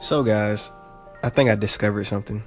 So, 0.00 0.22
guys, 0.22 0.70
I 1.22 1.28
think 1.28 1.50
I 1.50 1.56
discovered 1.56 2.04
something. 2.04 2.42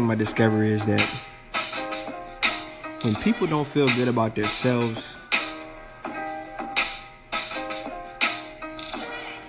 My 0.00 0.14
discovery 0.14 0.72
is 0.72 0.86
that 0.86 1.02
when 3.02 3.14
people 3.16 3.46
don't 3.46 3.66
feel 3.66 3.88
good 3.88 4.08
about 4.08 4.34
themselves, 4.34 5.16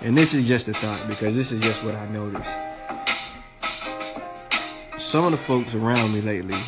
and 0.02 0.18
this 0.18 0.34
is 0.34 0.46
just 0.46 0.68
a 0.68 0.74
thought 0.74 1.02
because 1.08 1.34
this 1.34 1.50
is 1.50 1.62
just 1.62 1.82
what 1.82 1.94
I 1.94 2.06
noticed. 2.08 2.60
Some 4.98 5.24
of 5.24 5.30
the 5.30 5.38
folks 5.38 5.74
around 5.74 6.12
me 6.12 6.20
lately, 6.20 6.58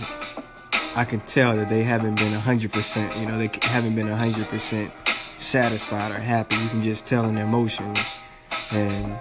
I 0.94 1.04
can 1.04 1.20
tell 1.20 1.54
that 1.56 1.68
they 1.68 1.82
haven't 1.82 2.14
been 2.14 2.32
100%, 2.32 3.20
you 3.20 3.26
know, 3.26 3.36
they 3.36 3.50
haven't 3.62 3.94
been 3.94 4.06
100% 4.06 4.90
satisfied 5.38 6.12
or 6.12 6.18
happy. 6.18 6.56
You 6.56 6.68
can 6.68 6.82
just 6.82 7.06
tell 7.06 7.26
in 7.26 7.34
their 7.34 7.44
emotions 7.44 7.98
and, 8.72 9.18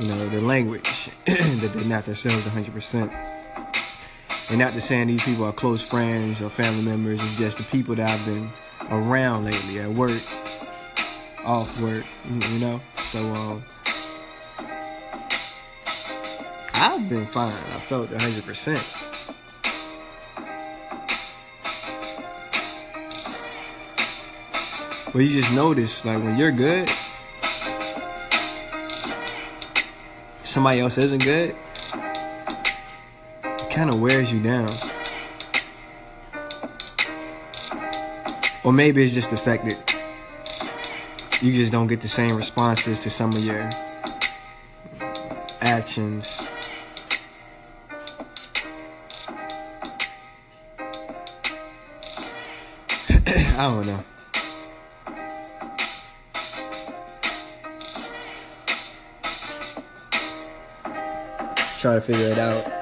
you 0.00 0.08
know, 0.08 0.28
their 0.28 0.40
language 0.40 1.10
that 1.26 1.70
they're 1.74 1.84
not 1.84 2.06
themselves 2.06 2.46
100%. 2.46 3.25
And 4.48 4.60
not 4.60 4.74
to 4.74 4.80
saying 4.80 5.08
these 5.08 5.24
people 5.24 5.44
are 5.44 5.52
close 5.52 5.82
friends 5.82 6.40
or 6.40 6.50
family 6.50 6.82
members, 6.82 7.20
it's 7.20 7.36
just 7.36 7.58
the 7.58 7.64
people 7.64 7.96
that 7.96 8.08
I've 8.08 8.24
been 8.24 8.48
around 8.90 9.44
lately 9.44 9.80
at 9.80 9.90
work, 9.90 10.22
off 11.44 11.80
work, 11.80 12.04
you 12.30 12.58
know? 12.60 12.80
So, 13.08 13.18
um, 13.34 13.64
I've 16.72 17.08
been 17.08 17.26
fine. 17.26 17.52
I 17.74 17.80
felt 17.80 18.10
100%. 18.10 18.80
But 25.12 25.18
you 25.20 25.40
just 25.40 25.52
notice, 25.52 26.04
like, 26.04 26.22
when 26.22 26.36
you're 26.36 26.52
good, 26.52 26.88
somebody 30.44 30.80
else 30.80 30.98
isn't 30.98 31.24
good, 31.24 31.56
kind 33.76 33.90
of 33.90 34.00
wears 34.00 34.32
you 34.32 34.40
down. 34.40 34.66
Or 38.64 38.72
maybe 38.72 39.04
it's 39.04 39.12
just 39.12 39.28
the 39.28 39.36
fact 39.36 39.66
that 39.66 41.42
you 41.42 41.52
just 41.52 41.72
don't 41.72 41.86
get 41.86 42.00
the 42.00 42.08
same 42.08 42.34
responses 42.34 42.98
to 43.00 43.10
some 43.10 43.34
of 43.34 43.44
your 43.44 43.68
actions. 45.60 46.48
I 53.28 53.56
don't 53.58 53.86
know. 53.86 54.02
Try 61.78 61.96
to 61.96 62.00
figure 62.00 62.28
it 62.28 62.38
out. 62.38 62.75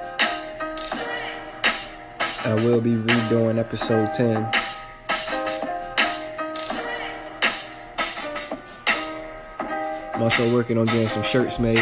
I 2.47 2.53
will 2.57 2.79
be 2.79 2.97
redoing 2.97 3.59
episode 3.59 4.13
10. 4.13 4.51
I'm 10.13 10.23
also 10.23 10.55
working 10.55 10.77
on 10.77 10.85
getting 10.85 11.09
some 11.09 11.23
shirts 11.23 11.59
made. 11.59 11.79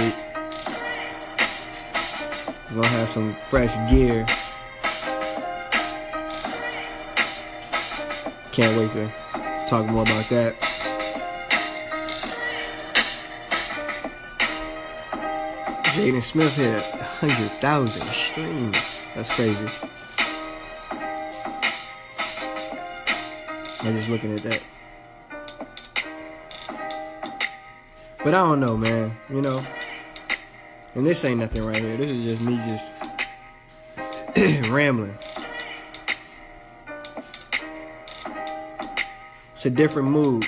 We're 2.70 2.76
gonna 2.76 2.86
have 2.86 3.08
some 3.08 3.34
fresh 3.50 3.74
gear. 3.90 4.24
Can't 8.52 8.78
wait 8.78 8.92
to 8.92 9.10
talk 9.66 9.86
more 9.86 10.04
about 10.04 10.28
that. 10.28 10.54
Jaden 15.96 16.22
Smith 16.22 16.54
hit 16.54 16.84
100,000 17.20 18.02
streams. 18.12 18.76
That's 19.16 19.28
crazy. 19.34 19.68
I'm 23.84 23.97
just 23.97 24.09
looking 24.09 24.32
at 24.32 24.43
that. 24.43 24.62
But 28.19 28.34
I 28.34 28.38
don't 28.38 28.60
know, 28.60 28.76
man. 28.76 29.16
You 29.28 29.43
know, 29.43 29.60
and 30.94 31.04
this 31.04 31.25
ain't 31.25 31.41
nothing 31.41 31.65
right 31.65 31.76
here. 31.76 31.97
This 31.97 32.10
is 32.10 32.25
just 32.25 32.43
me 32.43 32.56
just 32.69 32.94
rambling. 34.70 35.16
It's 39.53 39.66
a 39.66 39.70
different 39.70 40.09
mood. 40.09 40.47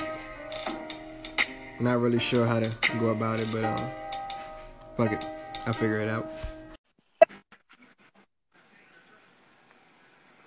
Not 1.80 2.00
really 2.00 2.20
sure 2.20 2.46
how 2.46 2.60
to 2.60 2.70
go 3.00 3.08
about 3.08 3.40
it, 3.40 3.48
but 3.52 3.64
um, 3.64 3.90
fuck 4.96 5.12
it. 5.12 5.28
I'll 5.66 5.72
figure 5.72 6.00
it 6.00 6.08
out. 6.08 6.30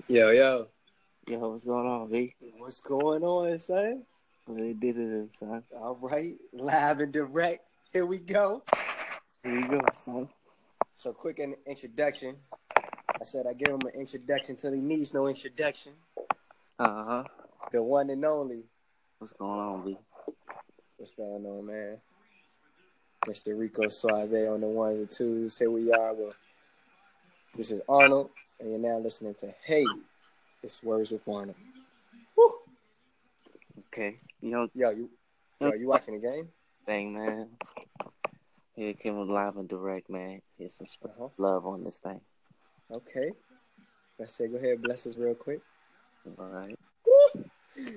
Yo, 0.08 0.31
yo. 0.31 0.68
Yo, 1.29 1.39
what's 1.39 1.65
going 1.65 1.85
on, 1.85 2.09
B? 2.09 2.33
What's 2.57 2.79
going 2.79 3.21
on, 3.21 3.59
son? 3.59 4.05
They 4.47 4.71
did 4.71 4.95
it, 4.95 5.33
son. 5.33 5.61
All 5.75 5.97
right, 6.01 6.38
live 6.53 7.01
and 7.01 7.11
direct. 7.11 7.63
Here 7.91 8.05
we 8.05 8.19
go. 8.19 8.63
Here 9.43 9.53
we 9.53 9.63
go, 9.63 9.81
son. 9.91 10.29
So, 10.93 11.11
quick 11.11 11.39
an 11.39 11.55
introduction. 11.65 12.38
I 12.77 13.25
said 13.25 13.45
I 13.45 13.51
give 13.55 13.67
him 13.67 13.81
an 13.81 13.99
introduction 13.99 14.55
till 14.55 14.71
he 14.71 14.79
needs 14.79 15.13
no 15.13 15.27
introduction. 15.27 15.91
Uh 16.79 17.03
huh. 17.03 17.23
The 17.73 17.83
one 17.83 18.09
and 18.09 18.23
only. 18.23 18.63
What's 19.19 19.33
going 19.33 19.59
on, 19.59 19.85
B? 19.85 19.97
What's 20.95 21.11
going 21.11 21.45
on, 21.45 21.65
man? 21.65 21.97
Mr. 23.27 23.59
Rico 23.59 23.89
Suave 23.89 24.47
on 24.47 24.61
the 24.61 24.67
ones 24.67 24.99
and 24.99 25.11
twos. 25.11 25.57
Here 25.57 25.69
we 25.69 25.91
are. 25.91 26.13
Well, 26.13 26.33
this 27.53 27.69
is 27.69 27.81
Arnold, 27.89 28.29
and 28.61 28.69
you're 28.69 28.79
now 28.79 28.99
listening 28.99 29.35
to 29.41 29.53
Hey, 29.65 29.83
it's 30.67 30.83
Words 30.83 31.11
with 31.11 31.22
Arnold. 31.29 31.55
Woo! 32.35 32.51
Okay. 33.88 34.17
You 34.41 34.51
know, 34.51 34.69
Yo, 34.75 34.89
you, 34.91 35.09
yo, 35.61 35.72
you 35.73 35.88
watching 35.88 36.19
the 36.19 36.28
game? 36.28 36.50
thing, 36.85 37.13
man. 37.13 37.47
Here 38.75 38.94
came 38.94 39.17
live 39.29 39.56
and 39.56 39.67
direct, 39.69 40.09
man. 40.09 40.41
Here's 40.57 40.73
some 40.75 40.88
sp- 40.91 41.07
Uh-huh. 41.07 41.29
love 41.38 41.66
on 41.66 41.85
this 41.85 41.97
thing. 42.00 42.19
Okay. 42.91 43.31
Let's 44.19 44.33
say, 44.35 44.47
go 44.50 44.57
ahead, 44.57 44.81
bless 44.81 45.07
us 45.07 45.16
real 45.17 45.35
quick. 45.35 45.61
All 46.38 46.45
right. 46.47 46.77
Woo. 47.06 47.45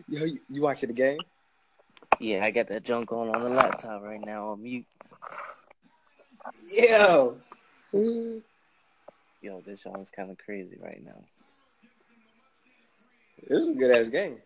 Yo, 0.09 0.25
you, 0.25 0.39
you 0.49 0.63
watching 0.63 0.89
the 0.89 0.95
game? 0.95 1.19
Yeah, 2.21 2.45
I 2.45 2.53
got 2.53 2.69
that 2.69 2.85
junk 2.85 3.11
on 3.13 3.35
on 3.35 3.43
the 3.43 3.49
laptop 3.51 4.03
right 4.03 4.25
now 4.25 4.51
on 4.51 4.63
mute. 4.63 4.87
Yo. 6.71 7.37
Yo, 7.93 9.61
this 9.67 9.83
song's 9.83 10.11
kind 10.11 10.31
of 10.31 10.39
crazy 10.39 10.77
right 10.81 11.03
now. 11.05 11.25
It 13.43 13.55
was 13.55 13.69
a 13.69 13.75
good 13.75 13.91
ass 13.91 14.09
game. 14.09 14.39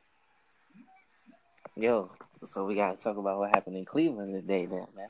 Yo, 1.76 2.12
so 2.44 2.64
we 2.64 2.74
gotta 2.74 2.96
talk 2.96 3.16
about 3.16 3.38
what 3.38 3.50
happened 3.50 3.76
in 3.76 3.84
Cleveland 3.84 4.34
today, 4.34 4.66
then, 4.66 4.86
man. 4.96 5.08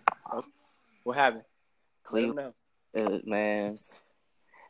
What 1.02 1.16
happened? 1.16 1.44
Cleveland, 2.02 2.54
uh, 2.96 3.18
man. 3.24 3.78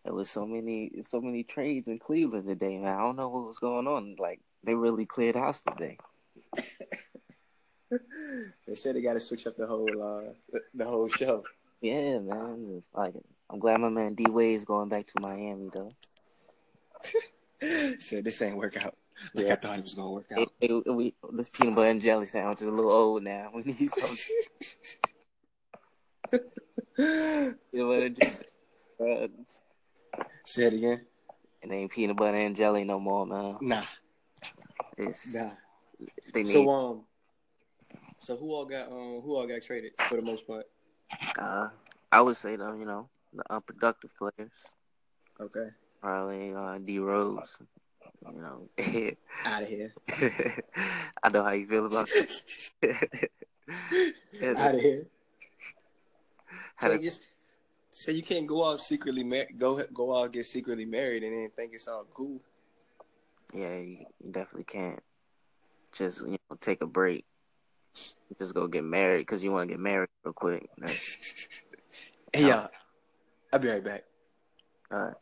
It 0.04 0.12
was 0.12 0.28
so 0.28 0.44
many, 0.44 0.90
so 1.08 1.20
many 1.20 1.44
trades 1.44 1.88
in 1.88 1.98
Cleveland 1.98 2.46
today, 2.46 2.78
man. 2.78 2.96
I 2.96 3.00
don't 3.00 3.16
know 3.16 3.28
what 3.28 3.46
was 3.46 3.58
going 3.58 3.86
on. 3.86 4.16
Like 4.18 4.40
they 4.64 4.74
really 4.74 5.06
cleared 5.06 5.36
house 5.36 5.62
today. 5.62 5.98
They 8.66 8.74
said 8.74 8.96
they 8.96 9.02
got 9.02 9.12
to 9.12 9.20
switch 9.20 9.46
up 9.46 9.56
the 9.56 9.68
whole 9.68 10.02
uh, 10.02 10.32
the, 10.50 10.60
the 10.74 10.84
whole 10.84 11.06
show. 11.08 11.44
Yeah, 11.80 12.18
man. 12.18 12.82
Like 12.92 13.14
I'm 13.48 13.60
glad 13.60 13.80
my 13.80 13.88
man 13.88 14.14
D 14.14 14.24
Wade's 14.28 14.64
going 14.64 14.88
back 14.88 15.06
to 15.06 15.20
Miami 15.20 15.70
though. 15.72 15.92
said 18.00 18.24
this 18.24 18.42
ain't 18.42 18.56
work 18.56 18.84
out 18.84 18.96
like 19.34 19.46
Yeah. 19.46 19.52
I 19.52 19.56
thought 19.56 19.78
it 19.78 19.82
was 19.84 19.94
gonna 19.94 20.10
work 20.10 20.26
out. 20.32 20.48
we, 20.94 21.14
this 21.32 21.48
peanut 21.48 21.74
butter 21.74 21.88
and 21.90 22.02
jelly 22.02 22.26
sandwich 22.26 22.62
is 22.62 22.68
a 22.68 22.70
little 22.70 22.92
old 22.92 23.22
now. 23.22 23.50
We 23.54 23.62
need 23.62 23.90
some. 23.90 24.16
peanut 26.96 27.58
butter 27.72 28.06
and 28.06 28.16
jelly. 28.16 28.34
Uh, 29.00 29.28
Say 30.46 30.66
it 30.66 30.74
again. 30.74 31.06
it 31.62 31.72
ain't 31.72 31.90
peanut 31.90 32.16
butter 32.16 32.36
and 32.36 32.54
jelly 32.54 32.84
no 32.84 33.00
more, 33.00 33.26
man. 33.26 33.56
Nah, 33.60 33.82
It's 34.96 35.32
nah. 35.34 35.50
need 36.34 36.46
So 36.46 36.68
um, 36.68 37.04
so 38.18 38.36
who 38.36 38.52
all 38.54 38.64
got 38.64 38.88
um 38.88 39.20
who 39.22 39.36
all 39.36 39.46
got 39.46 39.62
traded 39.62 39.92
for 40.08 40.16
the 40.16 40.22
most 40.22 40.46
part? 40.46 40.66
uh 41.38 41.68
I 42.12 42.20
would 42.20 42.36
say 42.36 42.56
though, 42.56 42.74
you 42.74 42.84
know, 42.84 43.08
the 43.32 43.42
unproductive 43.50 44.10
players. 44.16 44.52
Okay, 45.40 45.68
Probably 46.00 46.54
uh 46.54 46.78
D 46.78 46.98
Rose. 47.00 47.48
You 48.26 48.40
know. 48.40 48.68
out 49.44 49.62
of 49.62 49.68
here. 49.68 49.92
I 51.22 51.28
know 51.32 51.42
how 51.42 51.50
you 51.52 51.66
feel 51.66 51.86
about 51.86 52.08
it. 52.12 53.30
out 54.58 54.74
of 54.74 54.80
here. 54.80 55.06
Had 56.76 56.90
So 56.90 56.94
a- 56.94 56.98
just 56.98 57.22
say 57.90 58.12
you 58.12 58.22
can't 58.22 58.46
go 58.46 58.68
out 58.68 58.80
secretly 58.80 59.22
mar- 59.24 59.46
go 59.56 59.82
go 59.92 60.16
out 60.16 60.32
get 60.32 60.44
secretly 60.46 60.84
married 60.84 61.22
and 61.22 61.32
then 61.32 61.50
think 61.54 61.72
it's 61.74 61.86
all 61.88 62.04
cool. 62.14 62.40
Yeah, 63.52 63.76
you 63.78 64.06
you 64.22 64.32
definitely 64.32 64.64
can't. 64.64 65.00
Just 65.92 66.22
you 66.22 66.38
know, 66.50 66.56
take 66.60 66.82
a 66.82 66.86
break. 66.86 67.24
Just 68.38 68.54
go 68.54 68.66
get 68.66 68.82
married 68.82 69.20
because 69.20 69.42
you 69.42 69.52
want 69.52 69.68
to 69.68 69.74
get 69.74 69.80
married 69.80 70.08
real 70.24 70.32
quick. 70.32 70.68
Hey 72.32 72.48
y'all, 72.48 72.68
I'll 73.52 73.60
be 73.60 73.68
right 73.68 73.84
back. 73.84 74.04
All 74.90 74.98
right. 74.98 75.14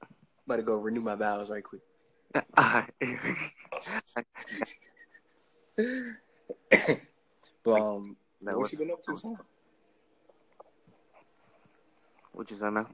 About 0.47 0.57
to 0.57 0.63
go 0.63 0.77
renew 0.77 1.03
my 1.03 1.15
vows 1.15 1.51
right 1.51 1.63
quick. 1.63 1.83
But 7.65 7.81
um, 7.81 8.17
what 8.41 8.73
you 8.73 8.79
been 8.79 8.91
up 8.91 9.03
to? 9.05 9.17
son? 9.17 9.37
what 12.33 12.51
you 12.51 12.59
say, 12.59 12.71
man? 12.71 12.87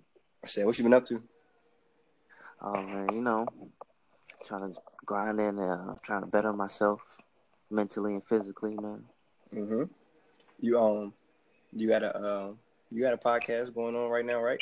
I 0.44 0.46
said, 0.46 0.66
what 0.66 0.78
you 0.78 0.84
been 0.84 0.94
up 0.94 1.06
to? 1.06 1.22
Oh 2.60 2.82
man, 2.82 3.08
you 3.12 3.22
know, 3.22 3.46
trying 4.44 4.72
to 4.72 4.80
grind 5.06 5.40
in, 5.40 5.58
uh, 5.58 5.94
trying 6.02 6.22
to 6.22 6.26
better 6.26 6.52
myself 6.52 7.00
mentally 7.70 8.14
and 8.14 8.24
physically, 8.26 8.74
man. 8.74 9.04
Mm-hmm. 9.54 9.84
You 10.60 10.80
um, 10.80 11.12
you 11.72 11.88
got 11.88 12.02
a 12.02 12.16
um, 12.20 12.58
you 12.90 13.02
got 13.02 13.14
a 13.14 13.18
podcast 13.18 13.74
going 13.74 13.94
on 13.94 14.10
right 14.10 14.24
now, 14.24 14.40
right? 14.40 14.60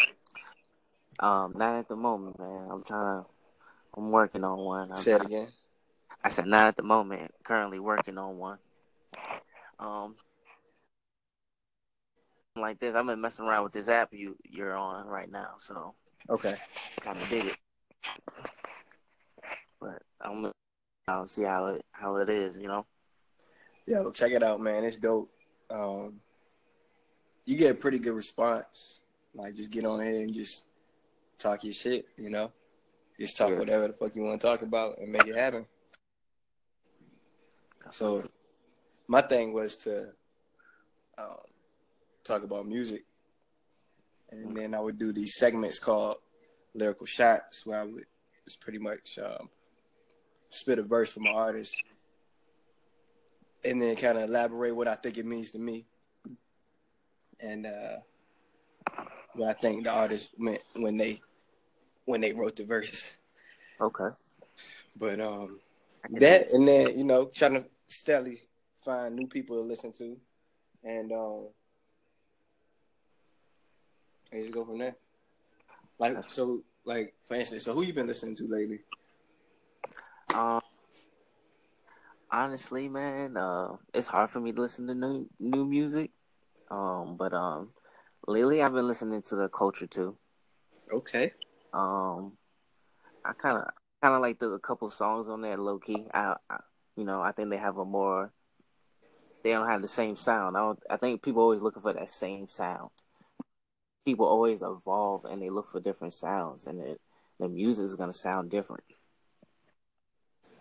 Um, 1.20 1.54
not 1.56 1.74
at 1.76 1.88
the 1.88 1.96
moment, 1.96 2.38
man. 2.38 2.68
I'm 2.70 2.82
trying 2.82 3.22
to. 3.22 3.28
I'm 3.96 4.10
working 4.10 4.44
on 4.44 4.58
one. 4.58 4.90
I'm 4.90 4.98
Say 4.98 5.12
it 5.12 5.22
again. 5.22 5.48
I 6.22 6.28
said 6.28 6.46
not 6.46 6.66
at 6.66 6.76
the 6.76 6.82
moment. 6.82 7.32
Currently 7.44 7.78
working 7.78 8.18
on 8.18 8.36
one. 8.36 8.58
Um, 9.78 10.16
like 12.56 12.78
this, 12.78 12.94
I've 12.94 13.06
been 13.06 13.20
messing 13.20 13.44
around 13.44 13.64
with 13.64 13.72
this 13.72 13.88
app 13.88 14.12
you 14.12 14.36
you're 14.44 14.76
on 14.76 15.06
right 15.06 15.30
now, 15.30 15.54
so 15.58 15.94
Okay. 16.28 16.56
kind 17.00 17.20
of 17.20 17.28
dig 17.28 17.46
it. 17.46 17.56
But 19.80 20.02
I'm 20.20 20.50
I'll 21.08 21.28
see 21.28 21.42
how 21.42 21.66
it 21.66 21.84
how 21.92 22.16
it 22.16 22.28
is, 22.28 22.56
you 22.56 22.68
know. 22.68 22.86
Yo, 23.86 24.10
check 24.10 24.32
it 24.32 24.42
out, 24.42 24.60
man. 24.60 24.84
It's 24.84 24.96
dope. 24.96 25.30
Um, 25.70 26.20
you 27.44 27.56
get 27.56 27.70
a 27.70 27.74
pretty 27.74 27.98
good 27.98 28.14
response. 28.14 29.02
Like, 29.34 29.54
just 29.54 29.70
get 29.70 29.84
on 29.84 30.00
here 30.00 30.22
and 30.22 30.34
just 30.34 30.66
talk 31.38 31.62
your 31.62 31.72
shit. 31.74 32.06
You 32.16 32.30
know, 32.30 32.50
just 33.18 33.36
talk 33.36 33.50
Yeah. 33.50 33.58
whatever 33.58 33.88
the 33.88 33.94
fuck 33.94 34.14
you 34.14 34.22
want 34.22 34.40
to 34.40 34.46
talk 34.46 34.62
about 34.62 34.98
and 34.98 35.10
make 35.10 35.26
it 35.26 35.36
happen. 35.36 35.66
So, 37.92 38.28
my 39.06 39.22
thing 39.22 39.52
was 39.52 39.76
to 39.78 40.12
um, 41.16 41.36
talk 42.24 42.42
about 42.42 42.66
music, 42.66 43.04
and 44.30 44.56
then 44.56 44.74
I 44.74 44.80
would 44.80 44.98
do 44.98 45.12
these 45.12 45.36
segments 45.36 45.78
called 45.78 46.16
lyrical 46.74 47.06
shots, 47.06 47.64
where 47.64 47.80
I 47.80 47.84
would 47.84 48.06
just 48.44 48.60
pretty 48.60 48.78
much 48.78 49.18
um, 49.22 49.48
spit 50.50 50.78
a 50.78 50.82
verse 50.82 51.12
from 51.12 51.26
an 51.26 51.32
artist, 51.34 51.74
and 53.64 53.80
then 53.80 53.94
kind 53.96 54.18
of 54.18 54.24
elaborate 54.28 54.74
what 54.74 54.88
I 54.88 54.96
think 54.96 55.16
it 55.16 55.24
means 55.26 55.52
to 55.52 55.58
me, 55.58 55.86
and 57.40 57.66
uh, 57.66 57.96
what 59.34 59.48
I 59.48 59.52
think 59.60 59.84
the 59.84 59.92
artist 59.92 60.30
meant 60.38 60.62
when 60.74 60.96
they 60.96 61.20
when 62.06 62.22
they 62.22 62.32
wrote 62.32 62.56
the 62.56 62.64
verse. 62.64 63.16
Okay. 63.80 64.08
But 64.98 65.20
um, 65.20 65.60
that 66.12 66.50
and 66.50 66.66
then 66.66 66.98
you 66.98 67.04
know 67.04 67.26
trying 67.26 67.54
to 67.54 67.66
steadily 67.88 68.40
find 68.82 69.14
new 69.14 69.26
people 69.26 69.56
to 69.56 69.62
listen 69.62 69.92
to, 69.92 70.16
and 70.82 71.12
um, 71.12 71.48
and 74.32 74.40
just 74.40 74.54
go 74.54 74.64
from 74.64 74.78
there. 74.78 74.96
Like 75.98 76.30
so, 76.30 76.62
like 76.84 77.14
for 77.26 77.34
instance, 77.34 77.64
so 77.64 77.74
who 77.74 77.82
you 77.82 77.92
been 77.92 78.06
listening 78.06 78.36
to 78.36 78.48
lately? 78.48 78.80
Um, 80.32 80.60
honestly, 82.30 82.88
man, 82.88 83.36
uh, 83.36 83.76
it's 83.92 84.08
hard 84.08 84.30
for 84.30 84.40
me 84.40 84.52
to 84.52 84.60
listen 84.60 84.86
to 84.86 84.94
new 84.94 85.28
new 85.38 85.66
music. 85.66 86.12
Um, 86.70 87.16
but 87.16 87.32
um, 87.32 87.70
lately 88.26 88.62
I've 88.62 88.72
been 88.72 88.88
listening 88.88 89.22
to 89.22 89.36
the 89.36 89.48
Culture 89.48 89.88
II. 89.96 90.12
Okay, 90.92 91.32
Um, 91.72 92.36
I 93.24 93.32
kind 93.32 93.56
of 93.56 93.64
kind 94.02 94.14
of 94.14 94.22
like 94.22 94.38
the 94.38 94.50
a 94.50 94.58
couple 94.58 94.90
songs 94.90 95.28
on 95.28 95.42
there, 95.42 95.56
low 95.56 95.78
key. 95.78 96.06
I, 96.12 96.36
I, 96.48 96.58
you 96.96 97.04
know, 97.04 97.20
I 97.20 97.32
think 97.32 97.50
they 97.50 97.56
have 97.56 97.78
a 97.78 97.84
more. 97.84 98.32
They 99.42 99.52
don't 99.52 99.68
have 99.68 99.82
the 99.82 99.88
same 99.88 100.16
sound. 100.16 100.56
I 100.56 100.60
don't. 100.60 100.82
I 100.90 100.96
think 100.96 101.22
people 101.22 101.42
always 101.42 101.62
looking 101.62 101.82
for 101.82 101.92
that 101.92 102.08
same 102.08 102.48
sound. 102.48 102.90
People 104.04 104.26
always 104.26 104.62
evolve 104.62 105.24
and 105.24 105.42
they 105.42 105.50
look 105.50 105.68
for 105.70 105.80
different 105.80 106.14
sounds, 106.14 106.66
and 106.66 106.80
it, 106.80 107.00
the 107.38 107.48
music 107.48 107.84
is 107.84 107.96
gonna 107.96 108.12
sound 108.12 108.50
different. 108.50 108.84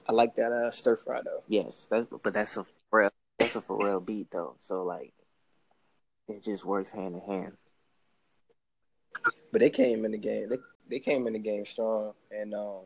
I 0.08 0.12
like 0.12 0.36
that 0.36 0.52
uh, 0.52 0.72
stir 0.72 0.98
fry 0.98 1.22
though. 1.24 1.44
Yes, 1.48 1.88
that's 1.90 2.08
but 2.08 2.34
that's 2.34 2.58
a 2.58 2.66
real 2.92 3.10
that's 3.40 3.56
a 3.56 3.62
for 3.62 3.78
real 3.84 4.00
beat 4.00 4.32
though. 4.32 4.56
So 4.60 4.84
like, 4.84 5.14
it 6.28 6.44
just 6.44 6.66
works 6.66 6.92
hand 6.92 7.16
in 7.16 7.22
hand. 7.22 7.58
But 9.52 9.62
they 9.62 9.70
came 9.70 10.06
in 10.06 10.12
the 10.12 10.18
game. 10.18 10.50
They 10.50 10.58
they 10.90 11.00
came 11.00 11.28
in 11.28 11.34
the 11.34 11.40
game 11.40 11.66
strong, 11.66 12.14
and 12.32 12.54
um, 12.54 12.82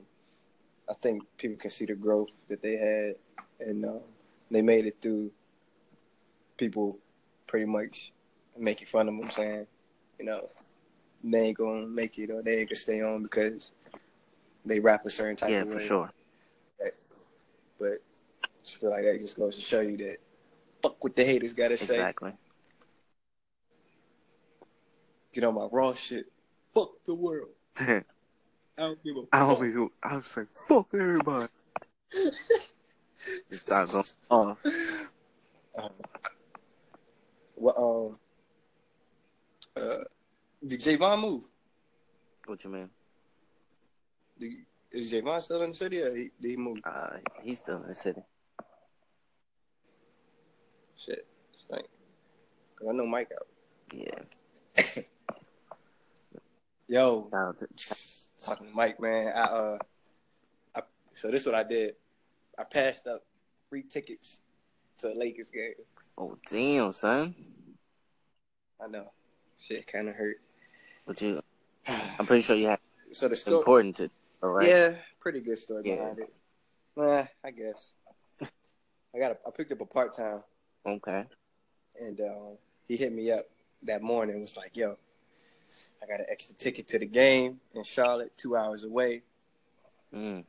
I 0.89 0.93
think 0.93 1.23
people 1.37 1.57
can 1.57 1.69
see 1.69 1.85
the 1.85 1.95
growth 1.95 2.29
that 2.47 2.61
they 2.61 2.77
had, 2.77 3.15
and 3.59 3.85
um, 3.85 3.99
they 4.49 4.61
made 4.61 4.85
it 4.85 4.97
through. 5.01 5.31
People 6.57 6.97
pretty 7.47 7.65
much 7.65 8.11
making 8.57 8.87
fun 8.87 9.07
of 9.07 9.17
them, 9.17 9.29
saying, 9.29 9.65
you 10.19 10.25
know, 10.25 10.49
they 11.23 11.39
ain't 11.39 11.57
gonna 11.57 11.87
make 11.87 12.17
it 12.17 12.29
or 12.29 12.41
they 12.41 12.59
ain't 12.59 12.69
gonna 12.69 12.75
stay 12.75 13.01
on 13.01 13.23
because 13.23 13.71
they 14.65 14.79
rap 14.79 15.05
a 15.05 15.09
certain 15.09 15.35
type 15.35 15.49
yeah, 15.49 15.61
of 15.61 15.67
way. 15.69 15.73
for 15.73 15.79
sure. 15.79 16.11
But 17.79 17.99
I 18.43 18.47
just 18.63 18.77
feel 18.77 18.89
like 18.89 19.05
that 19.05 19.21
just 19.21 19.37
goes 19.37 19.55
to 19.55 19.61
show 19.61 19.79
you 19.79 19.95
that 19.97 20.17
fuck 20.81 21.01
what 21.03 21.15
the 21.15 21.23
haters 21.23 21.53
gotta 21.53 21.77
say. 21.77 21.95
Exactly. 21.95 22.33
Get 25.33 25.43
on 25.43 25.55
my 25.55 25.67
raw 25.71 25.93
shit. 25.93 26.25
Fuck 26.73 27.03
the 27.05 27.15
world. 27.15 27.51
I 27.79 28.03
I 28.77 28.81
don't 28.81 29.03
give 29.03 29.15
a 29.17 29.23
don't 29.37 29.49
fuck. 29.49 29.61
be. 29.61 29.87
I 30.03 30.15
was 30.15 30.37
like, 30.37 30.47
fuck 30.53 30.87
everybody. 30.93 31.47
Just 32.11 33.65
start 33.65 33.89
going 33.91 34.05
off. 34.29 34.57
Um, 35.77 35.89
well, 37.55 38.17
um, 39.77 39.83
uh, 39.83 40.03
did 40.65 40.79
Javon 40.79 41.21
move? 41.21 41.43
What 42.45 42.63
you 42.63 42.69
mean? 42.69 42.89
Did, 44.39 44.53
is 44.91 45.11
Javon 45.11 45.41
still 45.41 45.61
in 45.63 45.71
the 45.71 45.75
city 45.75 46.01
or 46.01 46.15
he, 46.15 46.31
did 46.41 46.51
he 46.51 46.57
move? 46.57 46.79
Uh, 46.85 47.17
he's 47.43 47.59
still 47.59 47.81
in 47.81 47.87
the 47.87 47.93
city. 47.93 48.21
Shit, 50.97 51.27
thank. 51.69 51.85
Cause 52.77 52.87
I 52.89 52.93
know 52.93 53.05
Mike 53.05 53.31
out. 53.35 53.47
Yeah. 53.93 55.03
Yo, 56.89 57.27
Shout 57.31 57.39
out 57.47 57.59
to- 57.59 57.67
talking 58.43 58.67
to 58.67 58.73
Mike, 58.73 58.99
man. 58.99 59.27
I 59.35 59.41
uh, 59.41 59.77
I, 60.75 60.81
so 61.13 61.29
this 61.29 61.41
is 61.41 61.45
what 61.45 61.53
I 61.55 61.63
did. 61.63 61.95
I 62.57 62.63
passed 62.63 63.05
up 63.07 63.23
free 63.69 63.83
tickets 63.83 64.41
to 64.97 65.13
a 65.13 65.15
Lakers 65.15 65.49
game. 65.51 65.73
Oh 66.17 66.35
damn, 66.49 66.91
son. 66.91 67.35
I 68.83 68.87
know, 68.87 69.11
shit 69.61 69.85
kind 69.85 70.09
of 70.09 70.15
hurt. 70.15 70.37
But 71.05 71.21
you, 71.21 71.41
I'm 71.87 72.25
pretty 72.25 72.41
sure 72.41 72.55
you 72.55 72.67
have 72.69 72.79
So 73.11 73.27
the 73.27 73.35
story, 73.35 73.57
important 73.59 73.95
to. 73.97 74.09
All 74.41 74.49
right. 74.49 74.67
yeah, 74.67 74.95
pretty 75.19 75.41
good 75.41 75.59
story 75.59 75.83
Yeah. 75.85 75.95
behind 75.97 76.19
it. 76.19 76.33
Nah, 76.97 77.25
I 77.43 77.51
guess. 77.51 77.93
I 78.41 79.19
got. 79.19 79.31
A, 79.31 79.37
I 79.47 79.51
picked 79.55 79.71
up 79.71 79.81
a 79.81 79.85
part 79.85 80.13
time. 80.15 80.41
Okay. 80.87 81.23
and 82.01 82.19
um, 82.21 82.57
he 82.87 82.95
hit 82.97 83.13
me 83.13 83.29
up 83.31 83.45
that 83.83 84.01
morning. 84.01 84.35
and 84.35 84.41
Was 84.43 84.57
like, 84.57 84.75
"Yo, 84.75 84.97
I 86.01 86.05
got 86.05 86.19
an 86.19 86.25
extra 86.29 86.55
ticket 86.55 86.87
to 86.89 86.99
the 86.99 87.05
game 87.05 87.59
in 87.73 87.83
Charlotte, 87.83 88.37
two 88.37 88.55
hours 88.55 88.83
away." 88.83 89.23
Mm. 90.13 90.43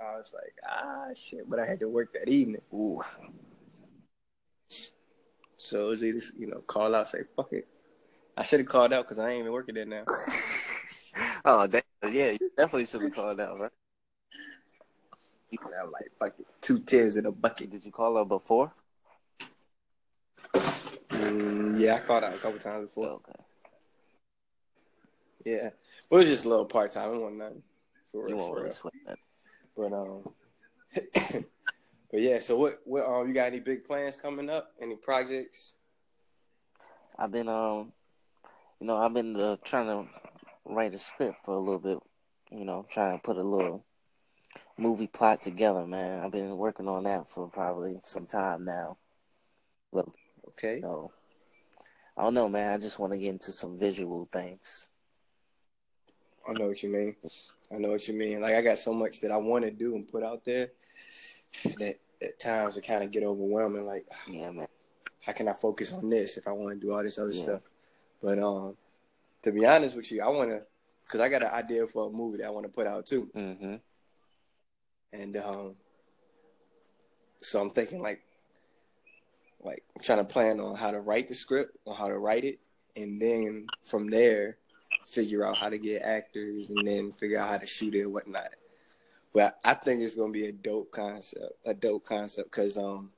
I 0.00 0.16
was 0.16 0.32
like, 0.34 0.54
"Ah, 0.66 1.08
shit!" 1.14 1.48
But 1.48 1.60
I 1.60 1.66
had 1.66 1.80
to 1.80 1.88
work 1.88 2.12
that 2.14 2.28
evening, 2.28 2.62
Ooh. 2.72 3.02
so 5.56 5.86
it 5.86 5.88
was 5.90 6.04
either 6.04 6.20
you 6.38 6.46
know 6.48 6.60
call 6.66 6.94
out, 6.94 7.08
say 7.08 7.20
"fuck 7.36 7.52
it," 7.52 7.68
I 8.36 8.44
should 8.44 8.60
have 8.60 8.68
called 8.68 8.92
out 8.92 9.04
because 9.04 9.18
I 9.18 9.30
ain't 9.30 9.40
even 9.40 9.52
working 9.52 9.74
there 9.74 9.84
now. 9.84 10.04
oh, 11.44 11.66
that, 11.66 11.84
yeah, 12.10 12.30
you 12.32 12.50
definitely 12.56 12.86
should 12.86 13.02
have 13.02 13.14
called 13.14 13.40
out, 13.40 13.60
right? 13.60 13.70
You 15.50 15.58
have 15.78 15.90
like 15.90 16.10
fucking 16.18 16.46
two 16.62 16.78
tears 16.78 17.16
in 17.16 17.26
a 17.26 17.32
bucket. 17.32 17.70
Did 17.70 17.84
you 17.84 17.92
call 17.92 18.16
out 18.16 18.28
before? 18.28 18.72
Mm, 21.10 21.78
yeah, 21.78 21.96
I 21.96 22.00
called 22.00 22.24
out 22.24 22.34
a 22.34 22.38
couple 22.38 22.58
times 22.58 22.86
before. 22.86 23.08
Okay. 23.08 23.41
Yeah, 25.44 25.70
but 26.08 26.16
it 26.16 26.18
was 26.20 26.28
just 26.28 26.44
a 26.44 26.48
little 26.48 26.66
part 26.66 26.92
time. 26.92 27.14
It 27.14 27.18
wasn't 27.20 27.38
nothing. 27.38 27.62
For 28.12 28.28
You 28.28 28.36
real, 28.36 28.36
won't 28.36 28.54
for 28.54 28.60
really 28.62 28.70
sweat 28.74 28.94
that. 29.06 29.18
But 29.76 29.92
um, 29.92 30.22
but 32.10 32.20
yeah. 32.20 32.40
So 32.40 32.56
what? 32.58 32.80
What? 32.84 33.06
Um, 33.06 33.28
you 33.28 33.34
got 33.34 33.46
any 33.46 33.60
big 33.60 33.84
plans 33.84 34.16
coming 34.16 34.50
up? 34.50 34.72
Any 34.80 34.96
projects? 34.96 35.74
I've 37.18 37.30
been 37.32 37.48
um, 37.48 37.92
you 38.80 38.86
know, 38.86 38.96
I've 38.96 39.14
been 39.14 39.36
uh, 39.38 39.56
trying 39.64 39.86
to 39.86 40.10
write 40.64 40.94
a 40.94 40.98
script 40.98 41.44
for 41.44 41.54
a 41.54 41.58
little 41.60 41.78
bit. 41.78 41.98
You 42.50 42.64
know, 42.64 42.86
trying 42.90 43.16
to 43.18 43.22
put 43.22 43.36
a 43.38 43.42
little 43.42 43.84
movie 44.76 45.06
plot 45.06 45.40
together, 45.40 45.86
man. 45.86 46.20
I've 46.22 46.30
been 46.32 46.56
working 46.56 46.86
on 46.88 47.04
that 47.04 47.28
for 47.28 47.48
probably 47.48 47.98
some 48.04 48.26
time 48.26 48.64
now. 48.64 48.98
Look, 49.92 50.14
Okay. 50.48 50.80
so 50.82 51.12
I 52.16 52.22
don't 52.24 52.34
know, 52.34 52.48
man. 52.48 52.74
I 52.74 52.78
just 52.78 52.98
want 52.98 53.12
to 53.14 53.18
get 53.18 53.30
into 53.30 53.52
some 53.52 53.78
visual 53.78 54.28
things. 54.30 54.90
I 56.48 56.52
know 56.52 56.66
what 56.68 56.82
you 56.82 56.88
mean. 56.88 57.16
I 57.72 57.78
know 57.78 57.90
what 57.90 58.06
you 58.08 58.14
mean. 58.14 58.40
Like 58.40 58.54
I 58.54 58.62
got 58.62 58.78
so 58.78 58.92
much 58.92 59.20
that 59.20 59.30
I 59.30 59.36
want 59.36 59.64
to 59.64 59.70
do 59.70 59.94
and 59.94 60.06
put 60.06 60.22
out 60.22 60.44
there 60.44 60.70
that 61.78 61.96
at 62.20 62.38
times 62.38 62.76
it 62.76 62.86
kind 62.86 63.02
of 63.04 63.10
get 63.10 63.22
overwhelming. 63.22 63.84
Like, 63.84 64.06
Yeah, 64.30 64.50
man. 64.50 64.66
how 65.22 65.32
can 65.32 65.48
I 65.48 65.52
focus 65.52 65.92
on 65.92 66.08
this 66.10 66.36
if 66.36 66.46
I 66.46 66.52
want 66.52 66.80
to 66.80 66.86
do 66.86 66.92
all 66.92 67.02
this 67.02 67.18
other 67.18 67.32
Yeah. 67.32 67.42
stuff? 67.42 67.60
But 68.20 68.38
um, 68.38 68.76
to 69.42 69.52
be 69.52 69.64
honest 69.66 69.96
with 69.96 70.10
you, 70.12 70.22
I 70.22 70.28
want 70.28 70.50
to, 70.50 70.62
cause 71.08 71.20
I 71.20 71.28
got 71.28 71.42
an 71.42 71.50
idea 71.50 71.86
for 71.86 72.06
a 72.08 72.10
movie 72.10 72.38
that 72.38 72.46
I 72.46 72.50
want 72.50 72.66
to 72.66 72.72
put 72.72 72.86
out 72.86 73.06
too, 73.06 73.28
Mm-hmm. 73.34 73.74
and 75.12 75.36
um, 75.36 75.74
so 77.42 77.60
I'm 77.60 77.70
thinking 77.70 78.00
like, 78.02 78.22
like 79.64 79.82
I'm 79.96 80.02
trying 80.02 80.18
to 80.18 80.24
plan 80.24 80.60
on 80.60 80.76
how 80.76 80.90
to 80.90 81.00
write 81.00 81.28
the 81.28 81.34
script, 81.34 81.76
on 81.86 81.94
how 81.96 82.08
to 82.08 82.18
write 82.18 82.44
it, 82.44 82.60
and 82.96 83.20
then 83.20 83.66
from 83.84 84.08
there, 84.08 84.58
figure 85.06 85.46
out 85.46 85.56
how 85.56 85.68
to 85.68 85.78
get 85.78 86.02
actors, 86.02 86.68
and 86.68 86.86
then 86.86 87.12
figure 87.12 87.38
out 87.38 87.48
how 87.50 87.58
to 87.58 87.66
shoot 87.66 87.94
it 87.94 88.02
and 88.02 88.12
whatnot. 88.12 88.50
But 89.34 89.58
I 89.64 89.74
think 89.74 90.02
it's 90.02 90.14
gonna 90.14 90.32
be 90.32 90.46
a 90.46 90.52
dope 90.52 90.90
concept, 90.90 91.52
a 91.64 91.74
dope 91.74 92.04
concept, 92.04 92.50
cause 92.50 92.76
um, 92.76 93.10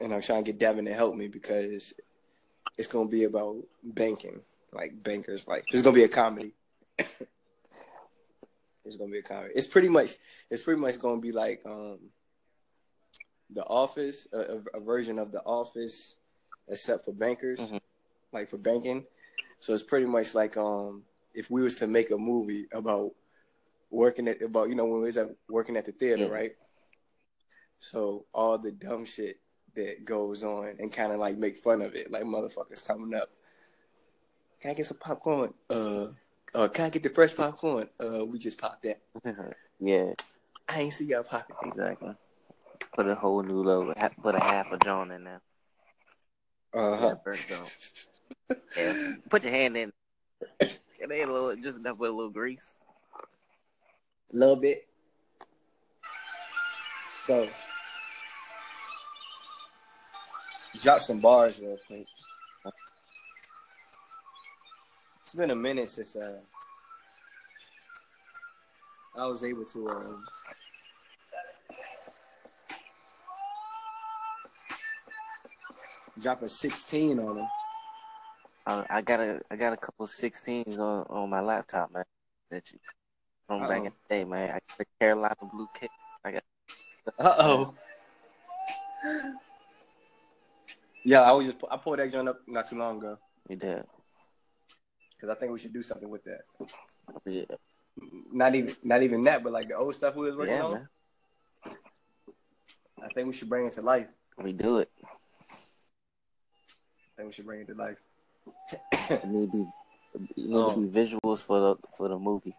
and 0.00 0.12
I'm 0.12 0.22
trying 0.22 0.44
to 0.44 0.50
get 0.52 0.58
Devin 0.58 0.86
to 0.86 0.94
help 0.94 1.14
me 1.14 1.28
because 1.28 1.94
it's 2.78 2.88
gonna 2.88 3.08
be 3.08 3.24
about 3.24 3.56
banking, 3.82 4.40
like 4.72 5.02
bankers, 5.02 5.46
like 5.46 5.64
it's 5.72 5.82
gonna 5.82 5.94
be 5.94 6.04
a 6.04 6.08
comedy. 6.08 6.54
it's 6.98 7.08
gonna 8.98 9.10
be 9.10 9.18
a 9.18 9.22
comedy. 9.22 9.52
It's 9.54 9.66
pretty 9.66 9.88
much, 9.88 10.14
it's 10.50 10.62
pretty 10.62 10.80
much 10.80 10.98
gonna 10.98 11.20
be 11.20 11.32
like 11.32 11.60
um, 11.66 11.98
The 13.50 13.64
Office, 13.64 14.26
a, 14.32 14.60
a, 14.74 14.80
version 14.80 15.18
of 15.18 15.32
The 15.32 15.42
Office, 15.42 16.16
except 16.68 17.04
for 17.04 17.12
bankers, 17.12 17.60
Mhm. 17.60 17.80
like 18.32 18.48
for 18.48 18.58
banking. 18.58 19.06
So 19.64 19.72
it's 19.72 19.82
pretty 19.82 20.04
much 20.04 20.34
like 20.34 20.58
um, 20.58 21.04
if 21.32 21.50
we 21.50 21.62
was 21.62 21.76
to 21.76 21.86
make 21.86 22.10
a 22.10 22.18
movie 22.18 22.66
about 22.70 23.12
working 23.90 24.28
at 24.28 24.42
about 24.42 24.68
you 24.68 24.74
know 24.74 24.84
when 24.84 25.00
we 25.00 25.06
was 25.06 25.16
at, 25.16 25.30
working 25.48 25.78
at 25.78 25.86
the 25.86 25.92
theater, 25.92 26.24
Yeah. 26.24 26.28
right? 26.28 26.52
So 27.78 28.26
all 28.34 28.58
the 28.58 28.72
dumb 28.72 29.06
shit 29.06 29.40
that 29.74 30.04
goes 30.04 30.42
on 30.42 30.74
and 30.78 30.92
kind 30.92 31.12
of 31.12 31.18
like 31.18 31.38
make 31.38 31.56
fun 31.56 31.80
of 31.80 31.94
it, 31.94 32.10
like 32.10 32.24
motherfuckers 32.24 32.86
coming 32.86 33.14
up. 33.14 33.30
Can 34.60 34.72
I 34.72 34.74
get 34.74 34.84
some 34.84 34.98
popcorn? 34.98 35.54
Uh, 35.70 36.08
uh, 36.54 36.68
can 36.68 36.84
I 36.84 36.90
get 36.90 37.02
the 37.02 37.08
fresh 37.08 37.34
popcorn? 37.34 37.88
Uh, 37.98 38.26
we 38.26 38.38
just 38.38 38.58
popped 38.58 38.82
that. 38.82 39.00
yeah, 39.80 40.12
I 40.68 40.80
ain't 40.82 40.92
see 40.92 41.06
y'all 41.06 41.22
popping. 41.22 41.56
exactly. 41.64 42.14
Put 42.94 43.08
a 43.08 43.14
whole 43.14 43.42
new 43.42 43.62
logo. 43.62 43.94
Put 44.22 44.34
a 44.34 44.40
half 44.40 44.70
a 44.72 44.76
John 44.76 45.10
in 45.10 45.24
there. 45.24 45.40
Uh 46.74 46.96
huh. 46.98 47.16
Put 49.28 49.42
your 49.42 49.52
hand 49.52 49.76
in. 49.76 49.90
It 50.60 51.12
ain't 51.12 51.28
a 51.28 51.32
little, 51.32 51.56
just 51.56 51.78
enough 51.78 51.98
with 51.98 52.10
a 52.10 52.14
little 52.14 52.30
grease. 52.30 52.74
A 54.32 54.36
little 54.36 54.56
bit. 54.56 54.86
So, 57.08 57.48
drop 60.82 61.02
some 61.02 61.20
bars 61.20 61.58
real 61.60 61.78
quick. 61.86 62.06
It's 65.22 65.34
been 65.34 65.50
a 65.50 65.56
minute 65.56 65.88
since 65.88 66.16
uh, 66.16 66.38
I 69.16 69.26
was 69.26 69.42
able 69.42 69.64
to 69.64 69.88
um, 69.88 70.24
drop 76.20 76.42
a 76.42 76.48
16 76.48 77.18
on 77.18 77.36
them. 77.36 77.48
I, 78.66 78.84
I 78.88 79.02
got 79.02 79.20
a, 79.20 79.40
I 79.50 79.56
got 79.56 79.72
a 79.72 79.76
couple 79.76 80.06
16s 80.06 80.78
on, 80.78 81.06
on 81.10 81.30
my 81.30 81.40
laptop, 81.40 81.92
man. 81.92 82.04
That 82.50 82.70
you, 82.72 82.78
from 83.46 83.60
back 83.60 83.78
in 83.78 83.84
the 83.84 83.92
day, 84.08 84.24
man. 84.24 84.50
I 84.50 84.52
got 84.52 84.78
the 84.78 84.86
Carolina 85.00 85.36
Blue 85.52 85.68
kit. 85.78 85.90
I 86.24 86.32
got 86.32 86.42
Uh 87.18 87.34
oh. 87.38 87.74
Yeah, 91.04 91.20
I 91.20 91.32
was 91.32 91.46
just 91.46 91.58
I 91.70 91.76
pulled 91.76 91.98
that 91.98 92.10
joint 92.10 92.28
up 92.28 92.40
not 92.46 92.68
too 92.68 92.76
long 92.76 92.98
ago 92.98 93.18
you 93.48 93.56
did. 93.56 93.84
because 95.14 95.28
I 95.28 95.34
think 95.34 95.52
we 95.52 95.58
should 95.58 95.74
do 95.74 95.82
something 95.82 96.08
with 96.08 96.24
that. 96.24 96.40
Yeah, 97.26 97.44
Not 98.32 98.54
even 98.54 98.74
not 98.82 99.02
even 99.02 99.22
that, 99.24 99.42
but 99.44 99.52
like 99.52 99.68
the 99.68 99.76
old 99.76 99.94
stuff 99.94 100.16
we 100.16 100.26
was 100.26 100.36
working 100.36 100.54
yeah 100.54 100.62
on. 100.62 100.72
man. 100.72 100.88
I 103.02 103.08
think 103.12 103.26
we 103.26 103.34
should 103.34 103.50
bring 103.50 103.66
it 103.66 103.74
to 103.74 103.82
life. 103.82 104.08
We 104.38 104.52
do 104.52 104.78
it. 104.78 104.90
I 105.04 105.08
think 107.16 107.26
we 107.28 107.32
should 107.32 107.46
bring 107.46 107.60
it 107.60 107.68
to 107.68 107.74
life. 107.74 107.98
Need 109.26 109.52
be, 109.52 109.64
need 110.36 110.54
Oh. 110.54 110.74
to 110.74 110.86
be 110.86 111.00
visuals 111.00 111.40
for 111.40 111.60
the 111.60 111.76
for 111.96 112.08
the 112.08 112.18
movie, 112.18 112.54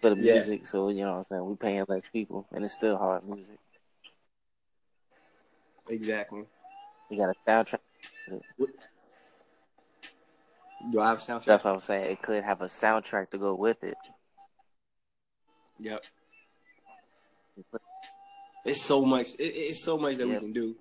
for 0.00 0.10
the 0.10 0.16
Yeah. 0.16 0.34
music. 0.34 0.66
So 0.66 0.88
you 0.88 1.04
know 1.04 1.12
what 1.12 1.18
I'm 1.18 1.24
saying. 1.24 1.44
We 1.46 1.56
paying 1.56 1.84
less 1.88 2.08
people, 2.08 2.46
and 2.52 2.64
it's 2.64 2.74
still 2.74 2.96
hard 2.96 3.24
music. 3.28 3.58
Exactly. 5.88 6.44
We 7.10 7.16
got 7.18 7.28
a 7.30 7.34
soundtrack. 7.50 7.80
Do 10.90 11.00
I 11.00 11.08
have 11.08 11.18
a 11.18 11.20
soundtrack? 11.20 11.44
That's 11.44 11.64
what 11.64 11.74
I'm 11.74 11.80
saying. 11.80 12.10
It 12.10 12.22
could 12.22 12.42
have 12.44 12.62
a 12.62 12.66
soundtrack 12.66 13.30
to 13.30 13.38
go 13.38 13.54
with 13.54 13.82
it. 13.84 13.96
Yep. 15.78 16.04
It's 18.64 18.82
so 18.82 19.04
much. 19.04 19.28
It, 19.38 19.42
it's 19.42 19.84
so 19.84 19.98
much 19.98 20.16
that 20.16 20.26
Yeah. 20.26 20.34
we 20.34 20.40
can 20.40 20.52
do. 20.52 20.76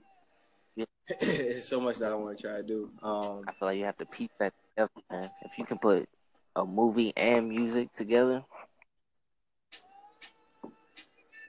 Yeah. 1.10 1.16
it's 1.22 1.68
so 1.68 1.82
much 1.82 1.98
that 1.98 2.12
I 2.12 2.16
want 2.16 2.38
to 2.38 2.48
try 2.48 2.58
to 2.58 2.64
do. 2.64 2.90
Um, 3.02 3.44
I 3.48 3.52
feel 3.54 3.68
like 3.68 3.78
you 3.78 3.86
have 3.86 3.98
to 3.98 4.06
piece 4.06 4.30
that 4.40 4.54
together, 4.70 4.92
man. 5.12 5.30
If 5.44 5.58
you 5.58 5.66
can 5.66 5.78
put 5.78 6.08
a 6.56 6.66
movie 6.66 7.14
and 7.18 7.50
music 7.50 7.94
together, 7.94 8.44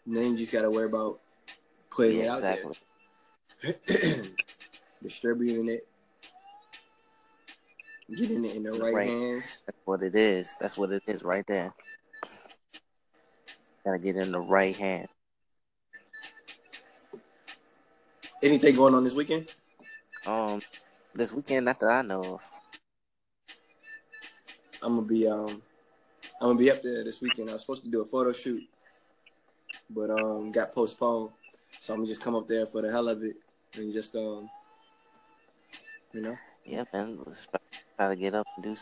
then 0.06 0.32
you 0.32 0.36
just 0.36 0.52
got 0.52 0.62
to 0.62 0.70
worry 0.70 0.86
about 0.86 1.20
putting 1.90 2.20
it 2.20 2.28
out 2.28 2.38
exactly. 2.38 2.74
there, 3.62 4.24
distributing 5.02 5.68
it, 5.68 5.86
getting 8.14 8.44
it 8.44 8.56
in 8.56 8.62
the 8.64 8.72
right, 8.72 8.94
Right. 8.94 9.08
hands. 9.08 9.62
That's 9.66 9.78
what 9.84 10.02
it 10.02 10.14
is. 10.14 10.56
That's 10.60 10.76
what 10.76 10.90
it 10.92 11.02
is 11.06 11.22
right 11.22 11.46
there. 11.46 11.72
Gotta 13.84 13.98
get 13.98 14.16
in 14.16 14.32
the 14.32 14.40
right 14.40 14.74
hand. 14.74 15.08
Anything 18.44 18.76
going 18.76 18.94
on 18.94 19.02
this 19.04 19.14
weekend? 19.14 19.50
Um, 20.26 20.60
this 21.14 21.32
weekend, 21.32 21.64
not 21.64 21.80
that 21.80 21.88
I 21.88 22.02
know 22.02 22.34
of. 22.34 22.42
I'm 24.82 24.96
gonna 24.96 25.06
be 25.06 25.26
um 25.26 25.62
I'm 26.42 26.48
gonna 26.48 26.58
be 26.58 26.70
up 26.70 26.82
there 26.82 27.02
this 27.04 27.22
weekend. 27.22 27.48
I 27.48 27.54
was 27.54 27.62
supposed 27.62 27.84
to 27.84 27.88
do 27.88 28.02
a 28.02 28.04
photo 28.04 28.32
shoot, 28.32 28.62
but 29.88 30.10
um 30.10 30.52
got 30.52 30.72
postponed. 30.72 31.30
So 31.80 31.94
I'm 31.94 32.00
gonna 32.00 32.06
just 32.08 32.20
come 32.20 32.34
up 32.34 32.46
there 32.46 32.66
for 32.66 32.82
the 32.82 32.92
hell 32.92 33.08
of 33.08 33.24
it 33.24 33.36
and 33.78 33.90
just 33.90 34.14
um 34.14 34.50
you 36.12 36.20
know 36.20 36.36
Yeah, 36.66 36.84
man. 36.92 37.20
Let's 37.24 37.48
try, 37.96 38.10
to 38.10 38.16
get 38.16 38.34
up 38.34 38.46
and 38.56 38.64
do 38.64 38.76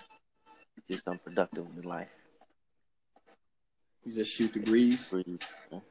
do 0.88 0.98
something 0.98 1.20
productive 1.22 1.66
in 1.76 1.82
life. 1.84 2.08
just 4.12 4.34
shoot 4.34 4.52
the 4.52 4.58
breeze. 4.58 5.14
Man. 5.14 5.82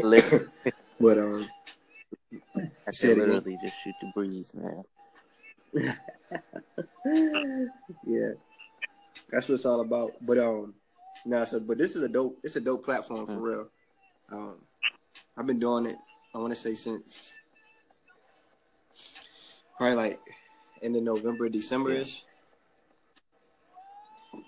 But 1.00 1.18
um 1.18 1.48
I 2.86 2.90
said 2.90 3.12
again. 3.12 3.28
literally 3.28 3.58
just 3.62 3.76
shoot 3.82 3.94
the 4.00 4.06
breeze, 4.14 4.52
man. 4.54 4.84
yeah, 8.06 8.32
that's 9.30 9.48
what 9.48 9.54
it's 9.56 9.66
all 9.66 9.80
about. 9.80 10.12
But 10.20 10.38
um, 10.38 10.74
nah, 11.24 11.44
so 11.44 11.60
but 11.60 11.78
this 11.78 11.96
is 11.96 12.02
a 12.02 12.08
dope. 12.08 12.38
It's 12.42 12.56
a 12.56 12.60
dope 12.60 12.84
platform 12.84 13.26
for 13.26 13.34
Mm. 13.34 13.42
real. 13.42 13.68
Um, 14.30 14.54
I've 15.36 15.46
been 15.46 15.58
doing 15.58 15.86
it. 15.86 15.96
I 16.34 16.38
want 16.38 16.52
to 16.52 16.58
say 16.58 16.74
since 16.74 17.38
probably 19.76 19.96
like 19.96 20.20
in 20.82 20.92
the 20.92 21.00
November, 21.00 21.48
December 21.48 21.92
ish. 21.92 22.24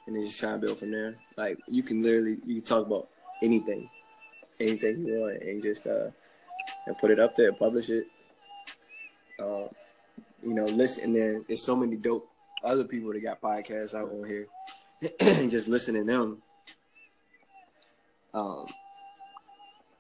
And 0.06 0.16
then 0.16 0.24
just 0.24 0.38
try 0.38 0.52
and 0.52 0.60
build 0.60 0.78
from 0.78 0.90
there. 0.90 1.16
Like 1.36 1.58
you 1.68 1.82
can 1.82 2.02
literally 2.02 2.38
you 2.44 2.56
can 2.56 2.64
talk 2.64 2.86
about 2.86 3.08
anything. 3.42 3.88
Anything 4.58 5.06
you 5.06 5.20
want 5.20 5.42
and 5.42 5.62
just 5.62 5.86
uh 5.86 6.10
and 6.86 6.96
put 6.98 7.10
it 7.10 7.20
up 7.20 7.36
there, 7.36 7.52
publish 7.52 7.90
it. 7.90 8.06
Um, 9.38 9.68
you 10.42 10.54
know, 10.54 10.64
listen 10.64 11.04
and 11.04 11.16
then 11.16 11.44
there's 11.48 11.64
so 11.64 11.76
many 11.76 11.96
dope 11.96 12.28
other 12.62 12.84
people 12.84 13.12
that 13.12 13.20
got 13.20 13.40
podcasts 13.40 13.94
out 13.94 14.10
on 14.10 14.26
here. 14.26 14.46
just 15.48 15.68
listening 15.68 16.06
to 16.06 16.12
them. 16.12 16.42
Um 18.34 18.66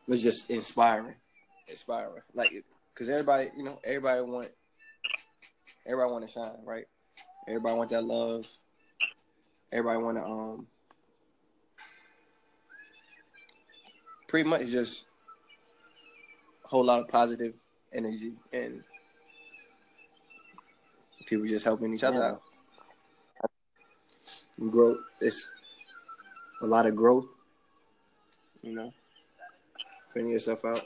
was 0.06 0.22
just 0.22 0.50
inspiring. 0.50 1.14
Inspiring. 1.68 2.22
Like 2.34 2.64
cause 2.94 3.08
everybody, 3.08 3.50
you 3.56 3.64
know, 3.64 3.78
everybody 3.84 4.20
want 4.22 4.48
everybody 5.86 6.12
want 6.12 6.26
to 6.26 6.32
shine, 6.32 6.64
right? 6.64 6.86
Everybody 7.48 7.76
want 7.76 7.90
that 7.90 8.04
love. 8.04 8.46
Everybody 9.72 10.02
want 10.02 10.18
to 10.18 10.24
um 10.24 10.66
pretty 14.28 14.48
much 14.48 14.66
just 14.68 15.04
whole 16.70 16.84
lot 16.84 17.00
of 17.00 17.08
positive 17.08 17.54
energy 17.92 18.32
and 18.52 18.84
people 21.26 21.44
just 21.46 21.64
helping 21.64 21.92
each 21.92 22.04
other 22.04 22.18
Yeah. 22.18 22.30
out. 22.30 23.50
Growth. 24.70 24.98
It's 25.20 25.50
a 26.62 26.66
lot 26.66 26.86
of 26.86 26.94
growth. 26.94 27.26
You 28.62 28.74
know, 28.74 28.92
figuring 30.12 30.32
yourself 30.32 30.64
out. 30.64 30.78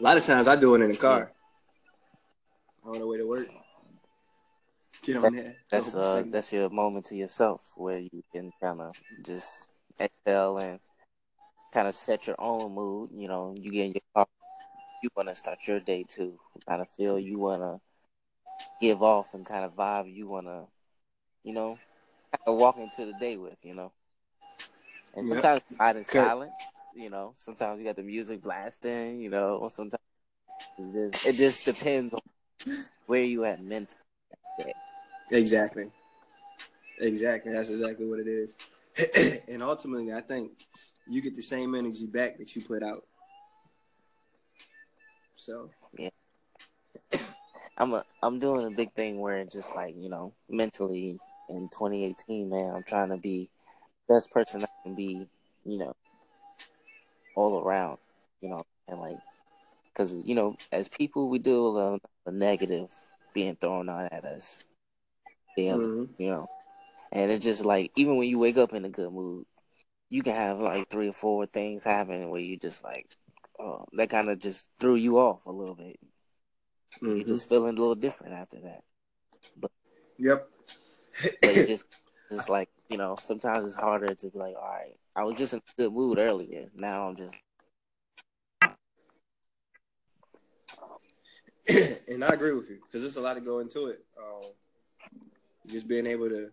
A 0.00 0.02
lot 0.02 0.16
of 0.16 0.24
times 0.24 0.48
I 0.48 0.56
do 0.56 0.74
it 0.74 0.80
in 0.80 0.90
the 0.90 0.96
car. 0.96 1.32
On 2.84 2.98
the 2.98 3.06
way 3.06 3.18
to 3.18 3.26
work. 3.26 3.46
Get 5.02 5.16
on 5.16 5.34
there. 5.34 5.56
That's 5.70 5.94
uh 5.94 6.24
that's 6.28 6.50
your 6.52 6.70
moment 6.70 7.06
to 7.06 7.16
yourself 7.16 7.60
where 7.76 7.98
you 7.98 8.22
can 8.32 8.52
kind 8.60 8.80
of 8.80 8.96
just 9.22 9.66
exhale 10.00 10.56
and 10.58 10.80
kind 11.74 11.88
of 11.88 11.94
set 11.94 12.26
your 12.26 12.36
own 12.40 12.72
mood. 12.72 13.10
You 13.12 13.28
know, 13.28 13.54
you 13.58 13.70
get 13.70 13.86
in 13.86 13.92
your 13.92 14.08
car, 14.14 14.26
you 15.02 15.08
want 15.16 15.28
to 15.28 15.34
start 15.34 15.66
your 15.66 15.80
day 15.80 16.04
too. 16.06 16.38
Kind 16.66 16.82
of 16.82 16.88
feel 16.90 17.18
you 17.18 17.38
want 17.38 17.62
to 17.62 17.80
give 18.80 19.02
off 19.02 19.34
and 19.34 19.46
kind 19.46 19.64
of 19.64 19.74
vibe 19.74 20.12
you 20.12 20.28
want 20.28 20.46
to, 20.46 20.64
you 21.44 21.52
know, 21.52 21.78
kind 22.32 22.42
of 22.46 22.56
walk 22.56 22.78
into 22.78 23.06
the 23.06 23.12
day 23.12 23.36
with. 23.36 23.64
You 23.64 23.74
know, 23.74 23.92
and 25.14 25.28
sometimes 25.28 25.62
you 25.70 25.76
ride 25.78 25.96
in 25.96 26.04
Cor- 26.04 26.22
silence. 26.22 26.74
You 26.94 27.10
know, 27.10 27.32
sometimes 27.36 27.78
you 27.78 27.86
got 27.86 27.96
the 27.96 28.02
music 28.02 28.42
blasting. 28.42 29.20
You 29.20 29.30
know, 29.30 29.56
or 29.56 29.70
sometimes 29.70 30.02
it 30.78 31.12
just, 31.12 31.26
it 31.26 31.32
just 31.36 31.64
depends 31.64 32.14
on 32.14 32.20
where 33.06 33.24
you 33.24 33.44
at 33.44 33.60
mentally. 33.60 34.00
Exactly. 35.30 35.90
Exactly. 37.00 37.52
That's 37.52 37.70
exactly 37.70 38.06
what 38.06 38.20
it 38.20 38.26
is. 38.26 38.58
and 39.48 39.62
ultimately, 39.62 40.12
I 40.12 40.20
think 40.20 40.66
you 41.06 41.22
get 41.22 41.36
the 41.36 41.42
same 41.42 41.74
energy 41.74 42.06
back 42.06 42.38
that 42.38 42.54
you 42.56 42.62
put 42.62 42.82
out. 42.82 43.04
So, 45.38 45.70
yeah, 45.96 46.10
I'm 47.78 47.94
a, 47.94 48.04
I'm 48.22 48.40
doing 48.40 48.66
a 48.66 48.70
big 48.70 48.92
thing 48.92 49.20
where 49.20 49.38
it's 49.38 49.54
just 49.54 49.74
like 49.74 49.94
you 49.96 50.08
know 50.08 50.32
mentally 50.48 51.18
in 51.48 51.68
2018, 51.68 52.50
man, 52.50 52.74
I'm 52.74 52.82
trying 52.82 53.10
to 53.10 53.16
be 53.16 53.48
best 54.08 54.30
person 54.32 54.64
I 54.64 54.68
can 54.82 54.94
be, 54.94 55.28
you 55.64 55.78
know, 55.78 55.94
all 57.36 57.60
around, 57.60 57.98
you 58.40 58.48
know, 58.48 58.64
and 58.88 59.00
like, 59.00 59.16
cause 59.94 60.12
you 60.12 60.34
know, 60.34 60.56
as 60.72 60.88
people, 60.88 61.28
we 61.28 61.38
do 61.38 61.78
a, 61.78 61.98
a 62.26 62.32
negative 62.32 62.92
being 63.32 63.56
thrown 63.56 63.88
out 63.88 64.12
at 64.12 64.24
us 64.24 64.64
daily, 65.56 65.78
mhm. 65.78 66.08
you 66.18 66.30
know, 66.30 66.48
and 67.12 67.30
it's 67.30 67.44
just 67.44 67.64
like 67.64 67.92
even 67.96 68.16
when 68.16 68.28
you 68.28 68.40
wake 68.40 68.58
up 68.58 68.74
in 68.74 68.84
a 68.84 68.90
good 68.90 69.12
mood, 69.12 69.46
you 70.10 70.22
can 70.22 70.34
have 70.34 70.58
like 70.58 70.90
three 70.90 71.08
or 71.08 71.12
four 71.12 71.46
things 71.46 71.84
happen 71.84 72.28
where 72.28 72.40
you 72.40 72.56
just 72.56 72.82
like, 72.82 73.06
oh, 73.58 73.84
that 73.92 74.10
kind 74.10 74.28
of 74.30 74.38
just 74.38 74.68
threw 74.78 74.94
you 74.94 75.18
off 75.18 75.46
a 75.46 75.52
little 75.52 75.74
bit. 75.74 75.98
You're 77.00 77.24
Mhm. 77.24 77.26
just 77.26 77.48
feeling 77.48 77.76
a 77.76 77.80
little 77.80 77.94
different 77.94 78.34
after 78.34 78.60
that. 78.60 78.82
Yep. 80.18 80.48
But 81.40 81.56
it 81.56 81.66
just 81.68 81.86
it's 82.30 82.48
like, 82.48 82.68
you 82.88 82.96
know, 82.98 83.16
sometimes 83.22 83.64
it's 83.64 83.74
harder 83.74 84.14
to 84.14 84.30
be 84.30 84.38
like, 84.38 84.54
all 84.56 84.68
right, 84.68 84.96
I 85.16 85.24
was 85.24 85.36
just 85.38 85.52
in 85.54 85.60
a 85.60 85.82
good 85.82 85.92
mood 85.92 86.18
earlier. 86.18 86.68
Now 86.74 87.08
I'm 87.08 87.16
just 87.16 87.36
and 92.08 92.24
I 92.24 92.28
agree 92.28 92.52
with 92.54 92.68
you 92.70 92.78
because 92.86 93.02
there's 93.02 93.16
a 93.16 93.20
lot 93.20 93.34
to 93.34 93.40
go 93.40 93.58
into 93.60 93.86
it. 93.86 94.04
Um, 94.18 94.50
just 95.66 95.86
being 95.86 96.06
able 96.06 96.28
to, 96.28 96.50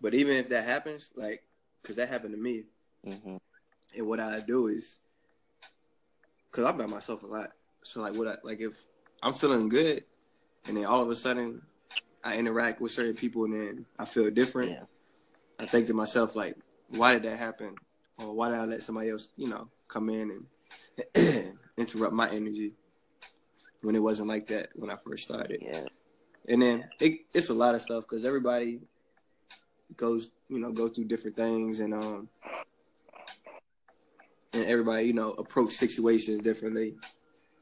but 0.00 0.14
even 0.14 0.36
if 0.36 0.48
that 0.48 0.64
happens, 0.64 1.10
like, 1.14 1.42
because 1.80 1.96
that 1.96 2.08
happened 2.08 2.34
to 2.34 2.40
me, 2.40 2.64
hmm 3.04 3.36
and 3.96 4.06
what 4.06 4.20
I 4.20 4.40
do 4.40 4.68
is, 4.68 4.98
because 6.50 6.64
I'm 6.64 6.76
by 6.76 6.86
myself 6.86 7.22
a 7.22 7.26
lot. 7.26 7.52
So 7.82 8.00
like, 8.00 8.14
what 8.14 8.28
I 8.28 8.36
like 8.42 8.60
if 8.60 8.84
I'm 9.22 9.32
feeling 9.32 9.68
good, 9.68 10.04
and 10.66 10.76
then 10.76 10.84
all 10.84 11.02
of 11.02 11.10
a 11.10 11.14
sudden 11.14 11.62
I 12.22 12.36
interact 12.36 12.80
with 12.80 12.92
certain 12.92 13.14
people, 13.14 13.44
and 13.44 13.54
then 13.54 13.86
I 13.98 14.04
feel 14.04 14.30
different. 14.30 14.70
Yeah. 14.70 14.84
I 15.58 15.66
think 15.66 15.86
to 15.88 15.94
myself 15.94 16.34
like, 16.34 16.56
why 16.88 17.14
did 17.14 17.24
that 17.24 17.38
happen, 17.38 17.74
or 18.18 18.34
why 18.34 18.48
did 18.48 18.58
I 18.58 18.64
let 18.64 18.82
somebody 18.82 19.10
else, 19.10 19.28
you 19.36 19.48
know, 19.48 19.68
come 19.88 20.08
in 20.10 20.44
and 21.14 21.54
interrupt 21.76 22.12
my 22.12 22.28
energy 22.30 22.74
when 23.82 23.96
it 23.96 24.02
wasn't 24.02 24.28
like 24.28 24.46
that 24.48 24.70
when 24.74 24.90
I 24.90 24.96
first 24.96 25.24
started. 25.24 25.60
Yeah. 25.60 25.84
And 26.48 26.62
then 26.62 26.88
it, 27.00 27.20
it's 27.32 27.50
a 27.50 27.54
lot 27.54 27.74
of 27.74 27.82
stuff 27.82 28.04
because 28.04 28.24
everybody 28.24 28.80
goes, 29.96 30.28
you 30.48 30.58
know, 30.58 30.72
go 30.72 30.88
through 30.88 31.04
different 31.04 31.36
things, 31.36 31.80
and 31.80 31.94
um, 31.94 32.28
and 34.52 34.64
everybody, 34.66 35.06
you 35.06 35.12
know, 35.12 35.32
approach 35.32 35.72
situations 35.72 36.40
differently, 36.40 36.94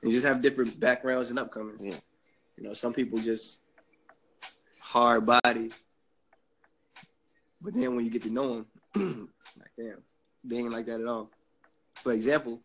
and 0.03 0.11
just 0.11 0.27
have 0.27 0.43
different 0.43 0.79
backgrounds 0.81 1.31
and 1.31 1.39
upcomings. 1.39 1.81
Yeah. 1.81 1.97
You 2.57 2.65
know, 2.65 2.75
some 2.75 2.93
people 2.93 3.19
just 3.19 3.61
hard 4.81 5.25
body, 5.27 5.71
but 7.61 7.75
then 7.75 7.95
when 7.95 8.05
you 8.05 8.11
get 8.11 8.23
to 8.23 8.31
know 8.31 8.67
them, 8.95 9.29
like 9.59 9.71
damn, 9.79 10.03
they 10.45 10.59
ain't 10.59 10.73
like 10.73 10.87
that 10.87 11.01
at 11.01 11.07
all. 11.07 11.31
For 11.95 12.13
example, 12.13 12.61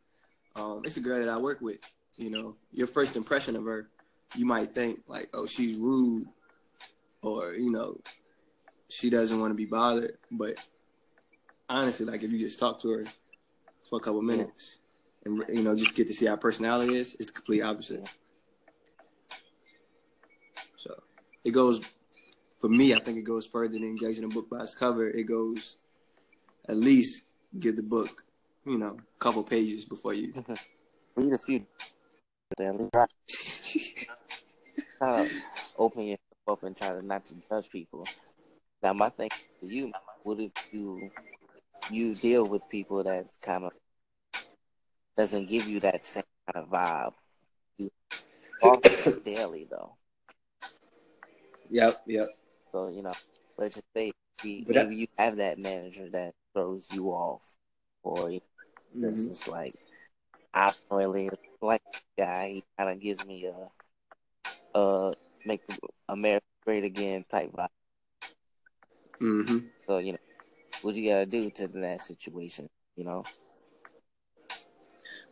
um, 0.56 0.82
it's 0.84 0.98
a 0.98 1.02
girl 1.02 1.20
that 1.20 1.30
I 1.30 1.38
work 1.38 1.62
with. 1.62 1.80
You 2.18 2.30
know, 2.30 2.56
your 2.72 2.88
first 2.88 3.16
impression 3.16 3.56
of 3.56 3.66
her, 3.66 3.90
you 4.36 4.46
might 4.46 4.74
think 4.74 5.02
like, 5.08 5.30
oh, 5.34 5.46
she's 5.46 5.76
rude, 5.76 6.28
or 7.22 7.54
you 7.54 7.72
know, 7.72 8.00
she 8.90 9.10
doesn't 9.10 9.40
want 9.40 9.52
to 9.52 9.56
be 9.56 9.66
bothered. 9.66 10.18
But 10.32 10.66
honestly, 11.70 12.06
like 12.06 12.24
if 12.24 12.32
you 12.32 12.40
just 12.40 12.60
talk 12.60 12.82
to 12.82 12.90
her 12.90 13.06
for 13.90 13.98
a 13.98 14.00
couple 14.02 14.22
minutes, 14.22 14.80
and 15.24 15.44
you 15.50 15.64
know, 15.64 15.76
just 15.76 15.96
get 15.96 16.08
to 16.08 16.14
see 16.14 16.26
how 16.26 16.36
personality 16.36 16.96
is, 16.96 17.16
it's 17.20 17.28
the 17.28 17.34
complete 17.34 17.62
opposite. 17.62 18.10
So 20.78 21.02
it 21.44 21.52
goes 21.52 21.82
for 22.60 22.70
me. 22.70 22.94
I 22.94 23.00
think 23.00 23.18
it 23.18 23.24
goes 23.24 23.46
further 23.46 23.74
than 23.80 23.98
judging 23.98 24.24
a 24.24 24.28
book 24.28 24.50
by 24.50 24.62
its 24.62 24.76
cover. 24.76 25.08
It 25.08 25.24
goes 25.24 25.78
at 26.68 26.78
least 26.78 27.24
get 27.60 27.76
the 27.76 27.84
book, 27.84 28.24
you 28.66 28.78
know, 28.78 28.98
a 28.98 29.20
couple 29.20 29.44
pages 29.44 29.86
before 29.86 30.14
you. 30.14 30.34
Mm-hmm. 30.34 31.22
Read 31.22 31.34
a 31.34 31.38
few 31.38 31.66
to 35.00 35.30
open 35.78 36.04
yourself 36.04 36.20
up 36.48 36.64
and 36.64 36.76
try 36.76 36.90
to 36.90 37.06
not 37.06 37.26
to 37.26 37.34
judge 37.50 37.70
people. 37.70 38.06
Now 38.84 38.94
my 38.94 39.10
thing 39.10 39.30
to 39.62 39.68
you, 39.68 39.92
what 40.24 40.40
if 40.40 40.52
you 40.72 41.10
you 41.90 42.16
deal 42.16 42.48
with 42.48 42.68
people 42.70 43.04
that's 43.04 43.38
kind 43.38 43.66
of 43.66 43.74
doesn't 45.18 45.48
give 45.48 45.68
you 45.68 45.80
that 45.82 46.04
same 46.04 46.24
kind 46.52 46.66
of 46.66 46.70
vibe? 46.72 47.14
You 47.78 47.92
daily 49.24 49.68
though. 49.70 49.96
Yep, 51.70 51.96
yep. 52.08 52.30
So, 52.72 52.88
you 52.90 53.02
know, 53.02 53.14
let's 53.58 53.76
just 53.76 53.88
say 53.96 54.12
maybe, 54.44 54.64
But 54.66 54.76
that- 54.76 54.88
maybe 54.88 54.96
you 54.96 55.08
have 55.18 55.38
that 55.38 55.58
manager 55.60 56.10
that 56.12 56.34
throws 56.54 56.88
you 56.92 57.10
off, 57.10 57.42
or 58.04 58.30
you 58.30 58.42
know, 58.42 59.10
it's 59.10 59.26
Mhm. 59.26 59.28
just 59.28 59.48
like, 59.48 59.76
I 60.54 60.74
don't 60.90 60.98
really 60.98 61.30
like 61.62 61.82
this 61.92 62.02
guy. 62.18 62.50
He 62.54 62.64
kind 62.78 62.90
of 62.92 63.00
gives 63.00 63.26
me 63.26 63.46
a, 63.46 64.78
uh, 64.78 65.14
make 65.46 65.62
America 66.08 66.46
great 66.64 66.84
again 66.84 67.26
type 67.28 67.52
vibe. 67.52 67.70
Mhm. 69.20 69.70
So, 69.88 69.98
you 70.00 70.14
know, 70.14 70.25
what 70.86 70.96
you 70.96 71.10
gotta 71.10 71.26
do 71.26 71.50
to 71.50 71.68
that 71.68 72.00
situation, 72.00 72.70
you 72.96 73.04
know? 73.04 73.24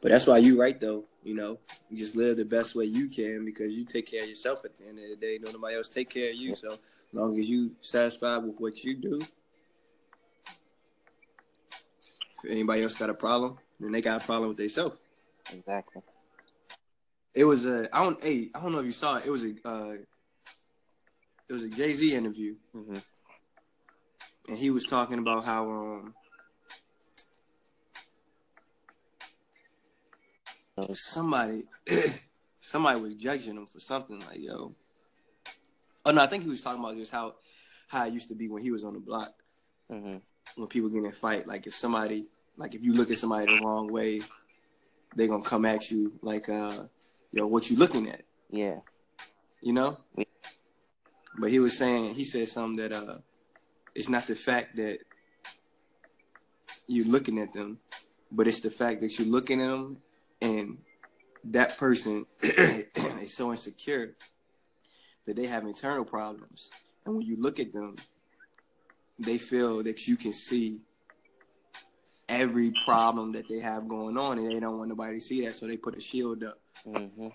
But 0.02 0.12
that's 0.12 0.26
why 0.26 0.40
you 0.40 0.60
right 0.60 0.80
though. 0.80 1.06
You 1.24 1.36
know, 1.36 1.60
you 1.90 1.98
just 1.98 2.16
live 2.16 2.38
the 2.38 2.44
best 2.44 2.76
way 2.76 2.86
you 2.86 3.08
can 3.08 3.46
because 3.46 3.72
you 3.72 3.86
take 3.86 4.08
care 4.10 4.24
of 4.24 4.30
yourself 4.30 4.66
at 4.66 4.76
the 4.76 4.88
end 4.88 4.98
of 4.98 5.10
the 5.10 5.16
day. 5.16 5.40
No 5.40 5.52
nobody 5.52 5.76
else 5.76 5.90
take 5.90 6.10
care 6.10 6.32
of 6.32 6.36
you. 6.36 6.56
So 6.56 6.70
as 6.70 6.80
long 7.14 7.40
as 7.40 7.48
you 7.48 7.76
satisfied 7.82 8.40
with 8.40 8.60
what 8.60 8.84
you 8.84 8.96
do, 8.96 9.22
if 12.44 12.50
anybody 12.50 12.82
else 12.82 12.96
got 12.96 13.12
a 13.12 13.14
problem, 13.14 13.58
then 13.80 13.92
they 13.92 14.02
got 14.02 14.24
a 14.24 14.26
problem 14.26 14.50
with 14.50 14.58
themselves. 14.58 14.98
Exactly. 15.54 16.02
It 17.36 17.46
was 17.46 17.66
a 17.68 17.96
I 17.96 18.04
don't 18.04 18.22
hey 18.24 18.50
I 18.56 18.60
don't 18.60 18.72
know 18.72 18.80
if 18.80 18.86
you 18.86 18.92
saw 18.92 19.18
it. 19.18 19.28
It 19.28 19.30
was 19.30 19.46
a 19.46 19.54
uh, 19.64 19.98
it 21.48 21.54
was 21.54 21.64
a 21.64 21.70
Jay 21.70 21.94
Z 21.94 22.16
interview, 22.16 22.56
hmm 22.74 22.98
and 24.48 24.58
he 24.58 24.70
was 24.72 24.86
talking 24.86 25.20
about 25.20 25.46
how 25.46 25.70
um 25.70 26.14
somebody 30.94 31.64
somebody 32.62 33.00
was 33.00 33.16
judging 33.16 33.56
him 33.56 33.66
for 33.66 33.80
something 33.80 34.20
like 34.22 34.40
yo. 34.40 34.76
Oh 36.06 36.12
no, 36.12 36.22
I 36.22 36.28
think 36.28 36.44
he 36.44 36.50
was 36.50 36.62
talking 36.62 36.84
about 36.84 36.98
just 36.98 37.12
how 37.12 37.36
how 37.88 38.06
it 38.08 38.14
used 38.14 38.30
to 38.30 38.36
be 38.36 38.48
when 38.50 38.62
he 38.64 38.72
was 38.72 38.84
on 38.84 38.94
the 38.94 39.00
block 39.00 39.34
hmm 39.90 40.18
when 40.56 40.68
people 40.68 40.90
get 40.90 41.00
in 41.00 41.06
a 41.06 41.12
fight. 41.12 41.48
Like 41.48 41.66
if 41.68 41.74
somebody 41.74 42.28
like 42.58 42.76
if 42.76 42.84
you 42.84 42.94
look 42.94 43.12
at 43.12 43.18
somebody 43.18 43.48
the 43.48 43.56
wrong 43.64 43.92
way, 43.92 44.22
they 45.16 45.28
gonna 45.28 45.44
come 45.44 45.66
at 45.66 45.90
you 45.92 46.14
like 46.22 46.50
uh 46.50 46.84
yo 47.32 47.48
what 47.48 47.70
you 47.70 47.78
looking 47.78 48.10
at 48.10 48.24
Yeah. 48.50 48.80
you 49.62 49.74
know. 49.74 49.98
Yeah. 50.16 50.26
But 51.38 51.50
he 51.50 51.60
was 51.60 51.78
saying 51.78 52.14
he 52.14 52.24
said 52.24 52.48
something 52.48 52.78
that 52.78 52.92
uh 52.92 53.18
it's 53.96 54.10
not 54.10 54.28
the 54.28 54.36
fact 54.36 54.76
that 54.78 55.00
you're 56.88 57.08
looking 57.08 57.40
at 57.40 57.54
them, 57.54 57.80
but 58.32 58.48
it's 58.48 58.60
the 58.60 58.72
fact 58.72 59.02
that 59.02 59.18
you're 59.18 59.28
looking 59.28 59.62
at 59.62 59.68
them 59.68 59.98
and 60.42 60.78
that 61.46 61.78
person 61.78 62.26
is 62.42 63.36
so 63.36 63.52
insecure 63.52 64.16
that 65.26 65.36
they 65.36 65.48
have 65.48 65.66
internal 65.66 66.06
problems. 66.06 66.70
And 67.06 67.16
when 67.16 67.26
you 67.26 67.38
look 67.38 67.60
at 67.60 67.72
them, 67.74 67.96
they 69.20 69.38
feel 69.38 69.84
that 69.84 70.08
you 70.08 70.16
can 70.16 70.34
see 70.34 70.82
every 72.30 72.72
problem 72.86 73.34
that 73.34 73.48
they 73.48 73.60
have 73.60 73.88
going 73.88 74.18
on 74.18 74.38
and 74.40 74.52
they 74.52 74.60
don't 74.60 74.78
want 74.78 74.90
nobody 74.90 75.16
to 75.16 75.22
see 75.22 75.46
that, 75.46 75.56
so 75.56 75.68
they 75.68 75.78
put 75.78 75.96
a 75.96 76.02
shield 76.02 76.44
up. 76.44 76.60
hmm 76.86 77.28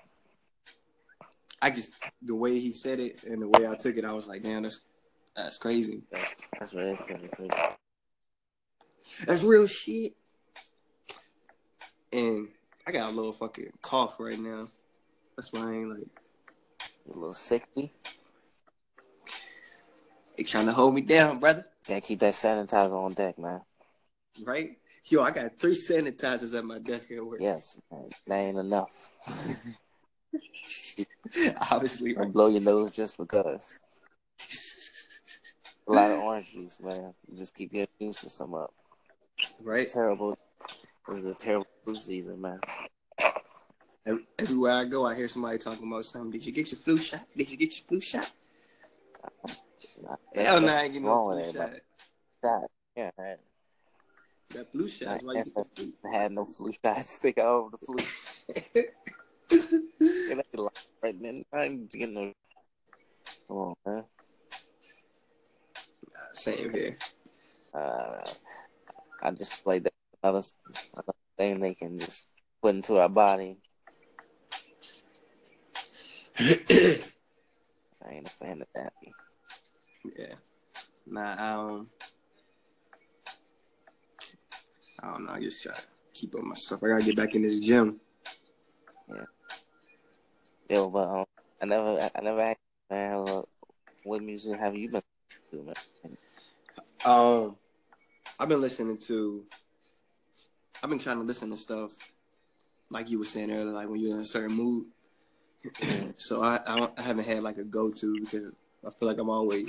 I 1.60 1.70
just 1.70 1.92
the 2.22 2.36
way 2.36 2.58
he 2.60 2.72
said 2.72 3.00
it 3.00 3.24
and 3.24 3.42
the 3.42 3.48
way 3.48 3.66
I 3.66 3.74
took 3.74 3.96
it, 3.96 4.04
I 4.04 4.12
was 4.12 4.28
like, 4.28 4.44
damn, 4.44 4.62
that's 4.62 4.80
that's 5.44 5.58
crazy. 5.58 6.02
That's 6.10 6.34
that's 6.58 6.74
really 6.74 6.96
crazy. 6.96 7.50
That's 9.26 9.42
real 9.42 9.66
shit. 9.66 10.12
And 12.12 12.48
I 12.86 12.92
got 12.92 13.10
a 13.12 13.14
little 13.14 13.32
fucking 13.32 13.70
cough 13.82 14.16
right 14.18 14.38
now. 14.38 14.68
That's 15.36 15.52
why 15.52 15.60
I 15.60 15.72
ain't 15.74 15.90
like 15.90 16.08
A 17.14 17.18
little 17.18 17.34
sickly. 17.34 17.92
they 20.36 20.42
trying 20.42 20.66
to 20.66 20.72
hold 20.72 20.94
me 20.94 21.00
down, 21.02 21.38
brother. 21.38 21.64
Gotta 21.86 22.00
keep 22.00 22.18
that 22.20 22.34
sanitizer 22.34 22.92
on 22.94 23.14
deck, 23.14 23.38
man. 23.38 23.60
Right? 24.42 24.78
Yo, 25.04 25.22
I 25.22 25.30
got 25.30 25.58
three 25.58 25.76
sanitizers 25.76 26.56
at 26.56 26.64
my 26.64 26.78
desk 26.78 27.10
at 27.12 27.24
work. 27.24 27.40
Yes, 27.40 27.78
man. 27.90 28.10
That 28.26 28.36
ain't 28.36 28.58
enough. 28.58 29.10
Obviously, 31.70 32.12
Don't 32.14 32.24
right? 32.24 32.32
blow 32.32 32.48
your 32.48 32.60
nose 32.60 32.90
just 32.90 33.16
because. 33.16 33.80
A 35.88 35.92
lot 35.92 36.10
of 36.10 36.20
orange 36.20 36.52
juice, 36.52 36.78
man. 36.80 37.14
You 37.30 37.38
just 37.38 37.54
keep 37.54 37.72
your 37.72 37.86
immune 37.98 38.12
system 38.12 38.54
up. 38.54 38.72
right? 39.62 39.84
It's 39.84 39.94
terrible. 39.94 40.36
This 41.08 41.18
is 41.18 41.24
a 41.24 41.34
terrible 41.34 41.66
flu 41.84 41.96
season, 41.96 42.40
man. 42.42 42.60
Everywhere 44.38 44.72
I 44.72 44.84
go, 44.84 45.06
I 45.06 45.14
hear 45.14 45.28
somebody 45.28 45.56
talking 45.58 45.86
about 45.90 46.04
something. 46.04 46.30
Did 46.30 46.44
you 46.44 46.52
get 46.52 46.70
your 46.70 46.78
flu 46.78 46.98
shot? 46.98 47.22
Did 47.36 47.50
you 47.50 47.56
get 47.56 47.74
your 47.78 47.86
flu 47.88 48.00
shot? 48.00 48.30
Hell 50.34 50.60
no, 50.60 50.68
I 50.68 50.82
ain't 50.82 50.92
getting 50.92 51.02
no 51.04 51.30
flu 51.32 51.52
shot. 51.52 51.72
Shot. 52.42 52.70
Yeah, 52.96 53.10
man. 53.18 53.36
That 54.50 54.72
flu 54.72 54.88
shot 54.88 55.16
is 55.16 55.22
why 55.22 55.32
you 55.34 55.44
get 55.44 55.54
the 55.54 55.64
flu. 55.74 55.92
I 56.04 56.16
had 56.16 56.32
no 56.32 56.44
flu 56.44 56.72
shot. 56.72 57.04
Stick 57.04 57.38
out 57.38 57.46
over 57.46 57.76
the 57.76 57.86
flu. 57.86 58.84
And 59.50 60.40
I 60.40 60.60
like, 60.60 60.72
right 61.02 61.22
then, 61.22 61.44
I 61.52 61.64
ain't 61.64 61.90
getting 61.90 62.14
no. 62.14 62.32
Come 63.46 63.56
on, 63.56 63.74
man. 63.86 64.04
Same 66.38 66.72
here. 66.72 66.96
Uh, 67.74 68.24
I 69.20 69.30
just 69.32 69.64
played 69.64 69.82
that 69.84 69.92
another, 70.22 70.42
another 70.94 71.12
thing 71.36 71.58
they 71.58 71.74
can 71.74 71.98
just 71.98 72.28
put 72.62 72.76
into 72.76 72.98
our 72.98 73.08
body. 73.08 73.56
I 76.38 76.44
ain't 78.08 78.28
a 78.28 78.30
fan 78.30 78.62
of 78.62 78.68
that. 78.76 78.92
Yeah. 80.16 80.34
Nah, 81.08 81.34
I 81.34 81.50
um 81.54 81.88
I 85.02 85.10
don't 85.10 85.26
know, 85.26 85.32
I 85.32 85.40
just 85.40 85.60
try 85.60 85.74
to 85.74 85.82
keep 86.12 86.36
up 86.36 86.42
myself. 86.42 86.84
I 86.84 86.88
gotta 86.88 87.04
get 87.04 87.16
back 87.16 87.34
in 87.34 87.42
this 87.42 87.58
gym. 87.58 88.00
Yeah. 89.08 89.24
Yo, 90.70 90.88
but 90.88 91.08
um, 91.08 91.24
I 91.60 91.66
never, 91.66 92.10
I 92.14 92.20
never 92.20 92.40
asked, 92.40 92.58
man, 92.90 93.42
what 94.04 94.22
music 94.22 94.56
have 94.60 94.76
you 94.76 94.92
been 94.92 95.02
to, 95.50 95.62
man? 95.64 95.74
Um 97.04 97.56
I've 98.38 98.48
been 98.48 98.60
listening 98.60 98.98
to 98.98 99.44
I've 100.82 100.90
been 100.90 100.98
trying 100.98 101.18
to 101.18 101.24
listen 101.24 101.50
to 101.50 101.56
stuff 101.56 101.92
like 102.90 103.10
you 103.10 103.18
were 103.18 103.24
saying 103.24 103.50
earlier, 103.50 103.72
like 103.72 103.88
when 103.88 104.00
you're 104.00 104.14
in 104.14 104.20
a 104.20 104.26
certain 104.26 104.56
mood. 104.56 104.86
so 106.16 106.42
I 106.42 106.60
I, 106.66 106.76
don't, 106.76 106.98
I 106.98 107.02
haven't 107.02 107.26
had 107.26 107.42
like 107.42 107.58
a 107.58 107.64
go 107.64 107.90
to 107.90 108.20
because 108.20 108.52
I 108.86 108.90
feel 108.90 109.08
like 109.08 109.18
I'm 109.18 109.30
always 109.30 109.68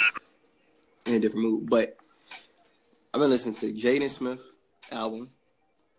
in 1.05 1.15
a 1.15 1.19
different 1.19 1.45
mood. 1.45 1.69
But 1.69 1.97
I've 3.13 3.19
been 3.19 3.29
listening 3.29 3.55
to 3.55 3.73
Jaden 3.73 4.09
Smith 4.09 4.41
album. 4.91 5.29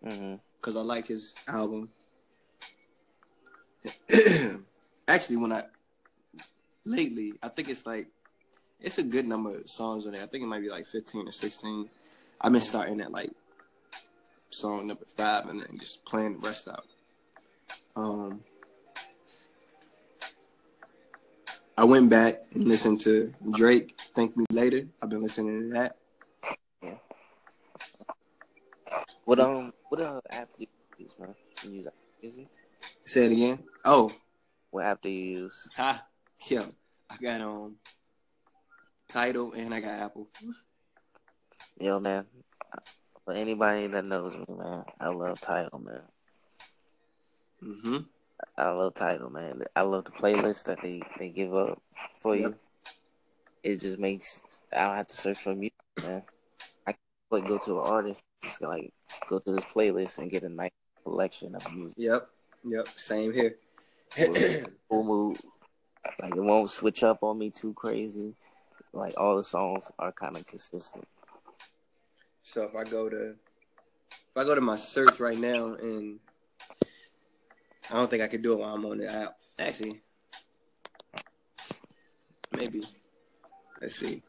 because 0.01 0.75
I 0.75 0.81
like 0.81 1.07
his 1.07 1.35
album. 1.47 1.89
Actually, 5.07 5.35
when 5.37 5.51
I 5.51 5.63
lately, 6.85 7.33
I 7.43 7.49
think 7.49 7.69
it's 7.69 7.85
like 7.85 8.07
it's 8.81 8.97
a 8.97 9.03
good 9.03 9.27
number 9.27 9.55
of 9.55 9.69
songs 9.69 10.05
on 10.05 10.13
there. 10.13 10.23
I 10.23 10.25
think 10.25 10.43
it 10.43 10.47
might 10.47 10.61
be 10.61 10.69
like 10.69 10.85
fifteen 10.85 11.27
or 11.27 11.31
sixteen. 11.31 11.89
I've 12.39 12.51
been 12.51 12.61
starting 12.61 12.99
at 13.01 13.11
like 13.11 13.31
song 14.49 14.87
number 14.87 15.05
five 15.05 15.47
and 15.47 15.61
then 15.61 15.77
just 15.79 16.03
playing 16.05 16.39
the 16.39 16.47
rest 16.47 16.67
out. 16.67 16.85
Um, 17.95 18.41
I 21.77 21.83
went 21.85 22.09
back 22.09 22.41
and 22.53 22.67
listened 22.67 23.01
to 23.01 23.33
Drake 23.51 23.97
"Thank 24.15 24.35
Me 24.35 24.45
Later." 24.51 24.87
I've 25.01 25.09
been 25.09 25.21
listening 25.21 25.69
to 25.69 25.73
that. 25.75 25.97
What 29.25 29.39
um, 29.39 29.71
what 29.89 30.01
uh 30.01 30.19
app 30.31 30.49
do 30.57 30.63
you 30.63 30.67
use, 30.97 31.11
man? 31.19 31.35
You 31.63 31.71
use 31.71 31.87
music? 32.21 32.47
Say 33.05 33.25
it 33.25 33.31
again. 33.31 33.59
Oh, 33.85 34.11
What 34.71 34.85
app 34.85 35.01
do 35.01 35.09
you 35.09 35.39
use? 35.41 35.67
Ha, 35.77 36.03
Yeah. 36.49 36.65
I 37.09 37.17
got 37.17 37.41
um 37.41 37.75
Tidal 39.11 39.51
and 39.53 39.73
I 39.73 39.81
got 39.81 39.93
Apple. 39.99 40.27
Yo, 41.79 41.99
man. 41.99 42.25
For 43.25 43.33
anybody 43.33 43.87
that 43.87 44.07
knows 44.07 44.33
me, 44.35 44.45
man, 44.57 44.83
I 44.99 45.09
love 45.09 45.39
Tidal, 45.41 45.79
man. 45.79 46.01
Mm-hmm. 47.63 47.97
I 48.57 48.69
love 48.71 48.93
Tidal, 48.95 49.29
man. 49.29 49.63
I 49.75 49.81
love 49.81 50.05
the 50.05 50.11
playlist 50.11 50.63
that 50.65 50.79
they 50.81 51.01
they 51.19 51.29
give 51.29 51.53
up 51.53 51.81
for 52.15 52.35
Yep. 52.35 52.51
you. 52.51 52.55
It 53.63 53.81
just 53.81 53.99
makes 53.99 54.43
I 54.71 54.87
don't 54.87 54.95
have 54.95 55.07
to 55.09 55.15
search 55.17 55.39
for 55.39 55.53
music, 55.53 55.73
man. 56.01 56.23
I 56.87 56.93
can 56.93 56.99
like 57.29 57.47
go 57.47 57.57
to 57.57 57.81
an 57.81 57.87
artist, 57.87 58.23
just 58.43 58.61
like 58.61 58.93
go 59.27 59.39
to 59.39 59.51
this 59.51 59.65
playlist 59.65 60.19
and 60.19 60.31
get 60.31 60.43
a 60.43 60.49
nice 60.49 60.71
collection 61.03 61.53
of 61.55 61.73
music. 61.75 61.95
Yep. 61.97 62.29
Yep. 62.63 62.87
Same 62.95 63.33
here. 63.33 63.57
Full 64.89 65.03
mood, 65.03 65.37
like 66.21 66.35
it 66.35 66.41
won't 66.41 66.69
switch 66.69 67.03
up 67.03 67.23
on 67.23 67.37
me 67.37 67.49
too 67.49 67.73
crazy. 67.73 68.33
Like 68.93 69.13
all 69.17 69.35
the 69.35 69.43
songs 69.43 69.89
are 69.99 70.11
kind 70.11 70.35
of 70.37 70.45
consistent. 70.45 71.07
so 72.43 72.63
if 72.63 72.75
I 72.75 72.83
go 72.83 73.09
to 73.09 73.35
if 74.31 74.37
I 74.37 74.43
go 74.43 74.55
to 74.55 74.61
my 74.61 74.75
search 74.75 75.19
right 75.19 75.37
now 75.37 75.75
and 75.75 76.19
I 77.89 77.95
don't 77.95 78.09
think 78.09 78.23
I 78.23 78.27
could 78.27 78.41
do 78.41 78.53
it 78.53 78.59
while 78.59 78.73
I'm 78.73 78.85
on 78.85 78.97
the 78.99 79.11
app. 79.11 79.37
Actually, 79.59 80.01
maybe. 82.57 82.83
Let's 83.81 83.95
see. 83.95 84.23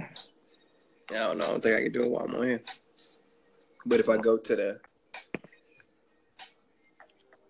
I 0.00 0.06
don't 1.10 1.38
know. 1.38 1.44
I 1.44 1.48
don't 1.48 1.62
think 1.62 1.76
I 1.76 1.82
can 1.82 1.92
do 1.92 2.04
it 2.04 2.10
while 2.10 2.24
I'm 2.24 2.34
on 2.34 2.44
here. 2.44 2.62
But 3.84 4.00
if 4.00 4.08
I 4.08 4.16
go 4.16 4.38
to 4.38 4.56
the 4.56 4.80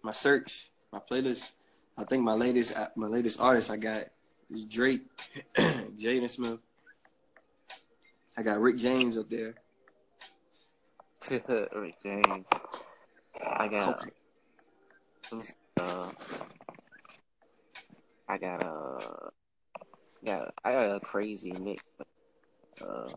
my 0.03 0.11
search, 0.11 0.71
my 0.93 0.99
playlist, 0.99 1.53
I 1.97 2.05
think 2.05 2.25
my 2.25 2.35
latest 2.35 2.73
my 2.97 3.07
latest 3.07 3.41
artist 3.41 3.71
I 3.71 3.77
got 3.77 4.07
is 4.53 4.65
Drake, 4.65 5.03
Jaden 5.57 6.29
Smith. 6.29 6.59
I 8.37 8.43
got 8.43 8.61
Rick 8.61 8.77
James 8.77 9.17
up 9.17 9.29
there. 9.29 9.55
Rick 11.31 11.97
James. 12.03 12.47
I 13.43 13.69
got. 13.69 14.01
Okay. 14.01 14.11
let 15.31 15.39
me 15.39 15.45
see, 15.45 15.55
Uh, 15.81 16.11
I 18.29 18.39
got 18.39 18.65
uh, 18.65 19.31
got 20.25 20.55
I 20.65 20.73
got 20.73 20.97
a 20.97 21.01
crazy 21.01 21.53
mix. 21.53 21.83
Uh, 22.81 23.09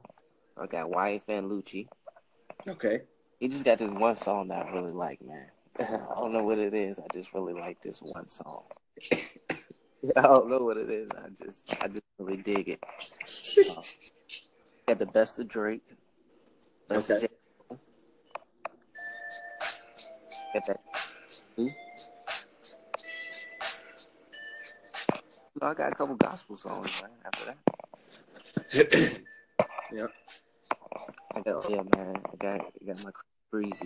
I 0.58 0.68
got 0.68 0.90
YFN 0.90 1.50
Lucci. 1.50 1.88
Okay. 2.68 3.02
He 3.40 3.48
just 3.48 3.66
got 3.66 3.78
this 3.78 3.90
one 3.90 4.16
song 4.16 4.48
that 4.50 4.66
I 4.66 4.70
really 4.72 4.94
like, 4.94 5.22
man. 5.22 5.48
I 5.80 6.16
don't 6.16 6.32
know 6.32 6.44
what 6.44 6.58
it 6.58 6.74
is. 6.74 7.00
I 7.00 7.04
just 7.14 7.34
really 7.34 7.54
like 7.54 7.82
this 7.82 8.02
one 8.02 8.30
song. 8.30 8.64
I 10.16 10.22
don't 10.22 10.50
know 10.50 10.60
what 10.60 10.78
it 10.78 10.90
is. 10.90 11.10
I 11.12 11.30
just, 11.30 11.74
I 11.82 11.88
just 11.88 12.02
really 12.20 12.38
dig 12.38 12.70
it. 12.70 12.84
Uh, 14.88 14.94
got 14.94 15.00
the 15.00 15.06
best 15.08 15.40
of 15.40 15.48
Drake. 15.48 15.82
Best 16.88 17.10
Okay. 17.10 17.28
of. 17.70 17.80
Got 20.54 20.66
that. 20.68 20.80
No, 25.62 25.68
I 25.68 25.74
got 25.74 25.92
a 25.92 25.96
couple 25.96 26.16
gospel 26.16 26.56
songs 26.56 27.02
man, 27.02 27.12
after 27.26 27.56
that. 28.72 29.22
yeah. 29.92 30.08
I 31.34 31.42
got, 31.42 31.70
yeah, 31.70 31.82
man. 31.96 32.16
I 32.32 32.36
got, 32.38 32.62
I 32.62 32.86
got 32.86 33.04
my 33.04 33.12
breezy. 33.50 33.86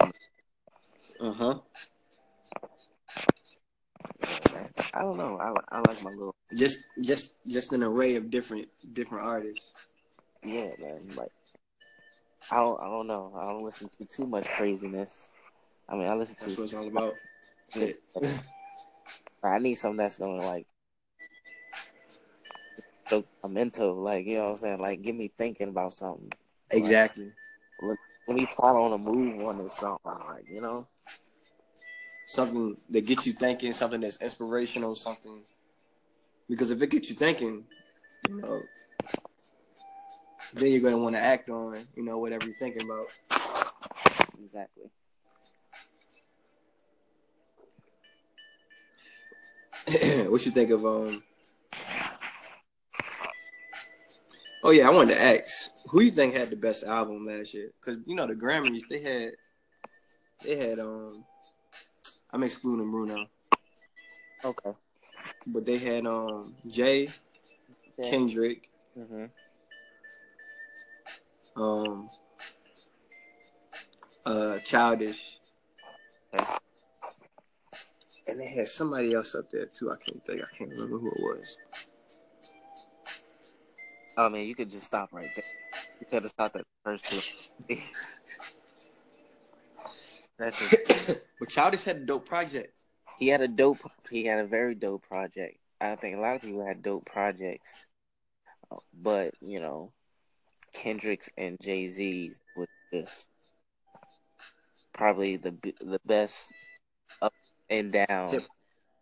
Uh 1.21 1.31
huh. 1.31 1.59
I 4.93 5.01
don't 5.01 5.17
know. 5.17 5.39
I, 5.39 5.77
I 5.77 5.81
like 5.87 6.01
my 6.03 6.11
little 6.11 6.35
Just, 6.53 6.79
just, 7.01 7.33
just 7.47 7.73
an 7.73 7.83
array 7.83 8.15
of 8.15 8.29
different, 8.29 8.67
different 8.93 9.25
artists. 9.25 9.73
Yeah, 10.43 10.69
man. 10.79 11.09
Like, 11.15 11.31
I 12.51 12.57
don't, 12.57 12.79
I 12.81 12.85
don't 12.85 13.07
know. 13.07 13.33
I 13.39 13.45
don't 13.45 13.63
listen 13.63 13.89
to 13.97 14.05
too 14.05 14.25
much 14.25 14.49
craziness. 14.49 15.33
I 15.87 15.95
mean, 15.95 16.07
I 16.07 16.13
listen 16.13 16.35
That's 16.39 16.55
to. 16.55 16.61
what 16.61 16.65
it's 16.65 16.73
all 16.73 16.87
about. 16.87 17.15
Shit. 17.73 18.01
I 19.43 19.59
need 19.59 19.75
something 19.75 19.97
that's 19.97 20.17
gonna 20.17 20.45
like, 20.45 20.65
I'm 23.43 23.57
into 23.57 23.85
like, 23.91 24.25
you 24.25 24.37
know 24.37 24.45
what 24.45 24.49
I'm 24.51 24.55
saying? 24.57 24.79
Like, 24.79 25.01
get 25.01 25.15
me 25.15 25.31
thinking 25.37 25.69
about 25.69 25.93
something. 25.93 26.31
Exactly. 26.71 27.31
Let 27.81 27.97
me 28.27 28.45
plot 28.45 28.75
on 28.75 28.93
a 28.93 28.97
move 28.97 29.41
on 29.45 29.57
this 29.57 29.73
song. 29.73 29.97
Like, 30.05 30.47
you 30.47 30.61
know? 30.61 30.85
Something 32.29 32.77
that 32.91 33.07
gets 33.07 33.25
you 33.25 33.33
thinking. 33.33 33.73
Something 33.73 34.01
that's 34.01 34.17
inspirational. 34.17 34.95
Something. 34.95 35.41
Because 36.47 36.69
if 36.69 36.79
it 36.79 36.91
gets 36.91 37.09
you 37.09 37.15
thinking, 37.15 37.63
you 38.29 38.35
know, 38.39 38.61
then 40.53 40.71
you're 40.71 40.81
gonna 40.81 40.99
want 40.99 41.15
to 41.15 41.21
act 41.21 41.49
on, 41.49 41.87
you 41.95 42.03
know, 42.03 42.19
whatever 42.19 42.45
you're 42.45 42.53
thinking 42.53 42.83
about. 42.83 43.07
Exactly. 44.39 44.91
what 50.29 50.45
you 50.45 50.51
think 50.51 50.69
of 50.69 50.85
um? 50.85 51.23
Oh 54.63 54.69
yeah, 54.69 54.87
I 54.87 54.91
wanted 54.91 55.15
to 55.15 55.21
ask 55.21 55.71
who 55.87 56.01
you 56.01 56.11
think 56.11 56.35
had 56.35 56.51
the 56.51 56.55
best 56.55 56.83
album 56.83 57.25
last 57.25 57.55
year? 57.55 57.71
Because 57.79 57.99
you 58.05 58.13
know 58.13 58.27
the 58.27 58.35
Grammys 58.35 58.83
they 58.87 59.01
had 59.01 59.31
they 60.43 60.69
had 60.69 60.79
um 60.79 61.25
I'm 62.31 62.43
excluding 62.43 62.91
Bruno, 62.91 63.27
Okay. 64.45 64.71
but 65.47 65.65
they 65.65 65.77
had 65.77 66.05
um 66.05 66.55
Jay, 66.67 67.09
Yeah. 67.97 68.09
Kendrick, 68.09 68.69
hmm 68.95 69.25
um 71.55 72.07
uh 74.25 74.59
Childish, 74.59 75.37
and 78.27 78.39
they 78.39 78.47
had 78.47 78.69
somebody 78.69 79.13
else 79.13 79.33
up 79.35 79.49
there 79.51 79.65
too. 79.65 79.89
I 79.91 79.95
can't 79.97 80.23
think. 80.25 80.41
I 80.41 80.55
can't 80.55 80.69
remember 80.71 80.97
who 80.99 81.09
it 81.11 81.19
was. 81.19 81.57
I 84.17 84.27
mean, 84.29 84.47
you 84.47 84.53
could 84.55 84.69
just 84.69 84.85
stop 84.85 85.09
right 85.13 85.29
there. 85.35 85.45
You 85.99 86.05
could 86.05 86.23
have 86.23 86.31
stopped 86.31 86.55
at 86.57 86.61
the 86.63 86.91
first 86.91 87.05
two. 87.69 87.75
That's 90.39 91.13
but 91.39 91.49
Childish 91.49 91.83
had 91.83 91.97
a 91.97 92.05
dope 92.05 92.25
project. 92.25 92.79
he 93.19 93.27
had 93.27 93.41
a 93.41 93.47
dope. 93.47 93.79
He 94.09 94.25
had 94.25 94.39
a 94.39 94.47
very 94.47 94.73
dope 94.73 95.03
project. 95.07 95.57
I 95.81 95.95
think 95.95 96.17
a 96.17 96.19
lot 96.19 96.35
of 96.35 96.41
people 96.41 96.65
had 96.65 96.81
dope 96.81 97.05
projects, 97.05 97.87
but 98.93 99.33
you 99.41 99.59
know, 99.59 99.91
Kendrick's 100.73 101.29
and 101.37 101.59
Jay 101.61 101.87
Z's 101.89 102.39
was 102.57 102.67
just 102.93 103.27
probably 104.93 105.37
the 105.37 105.55
the 105.81 105.99
best 106.05 106.51
up 107.21 107.33
and 107.69 107.91
down. 107.91 108.29
Hip. 108.29 108.43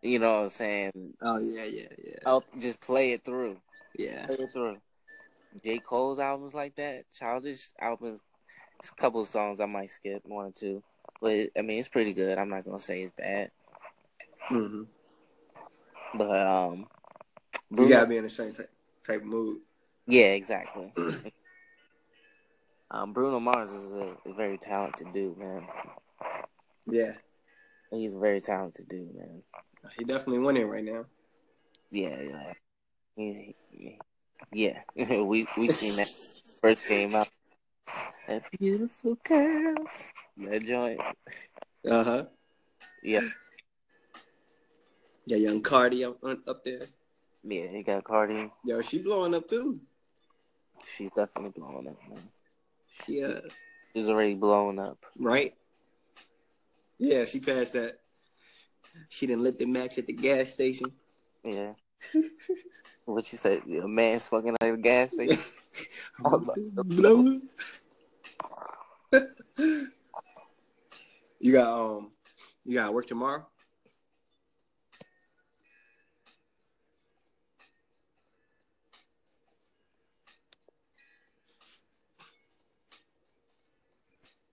You 0.01 0.19
know 0.19 0.35
what 0.35 0.43
I'm 0.43 0.49
saying? 0.49 0.91
Oh 1.21 1.39
yeah, 1.39 1.65
yeah, 1.65 1.87
yeah, 2.03 2.13
Up, 2.25 2.43
just 2.59 2.79
play 2.79 3.13
it 3.13 3.25
through. 3.25 3.57
yeah. 3.97 4.25
Play 4.27 4.35
it 4.35 4.53
through. 4.53 4.77
J. 5.65 5.79
Cole's 5.79 6.19
albums 6.19 6.53
like 6.53 6.75
that, 6.75 7.05
Childish 7.11 7.71
albums, 7.81 8.21
it's 8.79 8.89
a 8.89 8.93
couple 8.93 9.21
of 9.21 9.27
songs 9.27 9.59
I 9.59 9.65
might 9.65 9.89
skip 9.89 10.21
one 10.25 10.45
or 10.45 10.51
two, 10.51 10.83
but 11.21 11.49
I 11.57 11.61
mean 11.61 11.79
it's 11.79 11.87
pretty 11.87 12.13
good. 12.13 12.37
I'm 12.37 12.49
not 12.49 12.65
gonna 12.65 12.79
say 12.79 13.01
it's 13.03 13.11
bad, 13.17 13.51
hmm 14.47 14.83
but 16.15 16.45
um, 16.47 16.87
You 17.77 17.87
gotta 17.89 18.07
be 18.07 18.17
in 18.17 18.23
the 18.23 18.29
same 18.29 18.53
type, 18.53 18.71
type 19.05 19.21
of 19.21 19.27
mood. 19.27 19.59
yeah, 20.07 20.33
exactly. 20.33 20.91
um, 22.91 23.13
Bruno 23.13 23.39
Mars 23.39 23.71
is 23.71 23.93
a, 23.93 24.15
a 24.25 24.33
very 24.33 24.57
talented 24.57 25.13
dude, 25.13 25.37
man. 25.37 25.67
Yeah, 26.85 27.13
He's 27.91 28.13
a 28.13 28.19
very 28.19 28.41
talented 28.41 28.87
dude, 28.87 29.13
man. 29.15 29.43
he 29.97 30.03
definitely 30.05 30.39
winning 30.39 30.67
right 30.67 30.83
now. 30.83 31.05
Yeah, 31.91 32.21
yeah, 32.21 32.53
He- 33.15 33.55
he- 33.71 33.99
yeah. 34.53 34.81
we 35.23 35.47
we 35.57 35.67
seen 35.69 35.95
that 35.97 36.09
first 36.61 36.85
came 36.85 37.15
out. 37.15 37.29
That 38.27 38.43
beautiful 38.59 39.17
girls, 39.23 40.09
that 40.39 40.65
joint. 40.65 40.99
Uh 41.87 42.03
huh. 42.03 42.25
Yeah, 43.03 43.21
Yeah, 45.25 45.37
young 45.37 45.61
Cardi 45.61 46.03
up 46.03 46.17
up 46.23 46.63
there. 46.63 46.87
yeah. 47.43 47.67
He 47.67 47.83
got 47.83 48.03
Cardi. 48.03 48.51
Yo, 48.65 48.81
she 48.81 48.99
blowing 48.99 49.33
up 49.35 49.47
too. 49.47 49.79
She's 50.85 51.11
definitely 51.11 51.51
blowing 51.59 51.87
up, 51.87 51.97
man. 52.09 52.19
She 53.05 53.23
uh, 53.23 53.41
She's 53.93 54.07
already 54.09 54.35
blowing 54.35 54.79
up. 54.79 54.97
right? 55.17 55.53
Yeah, 56.97 57.25
she 57.25 57.39
passed 57.39 57.73
that. 57.73 57.99
She 59.09 59.27
didn't 59.27 59.43
lit 59.43 59.59
the 59.59 59.65
match 59.65 59.97
at 59.97 60.07
the 60.07 60.13
gas 60.13 60.49
station. 60.49 60.91
Yeah. 61.43 61.73
what 63.05 63.31
you 63.31 63.37
said? 63.37 63.61
A 63.67 63.87
man 63.87 64.19
fucking 64.19 64.55
at 64.59 64.73
a 64.73 64.77
gas 64.77 65.11
station. 65.11 65.39
Blow. 66.85 67.39
You 71.47 71.53
got 71.53 71.79
um, 71.79 72.11
you 72.65 72.73
got 72.73 72.93
work 72.93 73.07
tomorrow. 73.07 73.47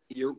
You 0.09 0.39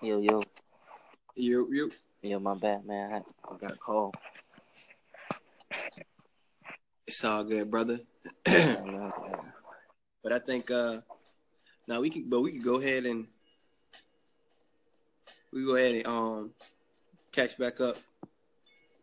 Yo, 0.00 0.18
yo, 0.18 0.42
you 1.36 1.68
you 1.70 1.92
yo, 2.22 2.38
my 2.38 2.54
bad, 2.54 2.86
man. 2.86 3.12
I, 3.12 3.52
I 3.52 3.56
got 3.58 3.72
a 3.72 3.76
call. 3.76 4.14
it's 7.06 7.24
all 7.24 7.44
good, 7.44 7.70
brother. 7.70 8.00
But 10.22 10.32
I 10.32 10.38
think 10.38 10.70
uh 10.70 11.00
now 11.88 12.00
we 12.00 12.08
can 12.08 12.28
but 12.28 12.42
we 12.42 12.52
can 12.52 12.62
go 12.62 12.78
ahead 12.78 13.06
and 13.06 13.26
we 15.52 15.64
go 15.64 15.74
ahead 15.74 15.96
and 15.96 16.06
um 16.06 16.50
catch 17.32 17.58
back 17.58 17.80
up 17.80 17.96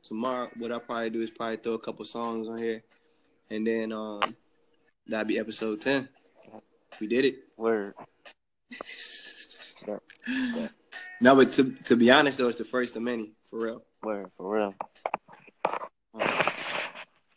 tomorrow. 0.02 0.48
What 0.56 0.72
I'll 0.72 0.80
probably 0.80 1.10
do 1.10 1.22
is 1.22 1.30
probably 1.30 1.58
throw 1.58 1.74
a 1.74 1.80
couple 1.80 2.06
songs 2.06 2.48
on 2.48 2.58
here 2.58 2.82
and 3.52 3.68
then 3.68 3.92
um 3.92 4.34
that'll 5.08 5.28
be 5.28 5.40
episode 5.40 5.82
ten. 5.82 6.08
We 7.02 7.08
did 7.08 7.26
it. 7.26 7.40
Word. 7.58 7.96
No, 11.22 11.36
but 11.36 11.52
to 11.54 11.72
to 11.86 11.96
be 11.96 12.10
honest 12.12 12.38
though, 12.38 12.48
it's 12.48 12.58
the 12.58 12.64
first 12.66 12.96
of 12.96 13.02
many, 13.02 13.34
for 13.50 13.60
real. 13.60 13.84
Word, 14.04 14.32
for 14.38 14.56
real. 14.56 14.74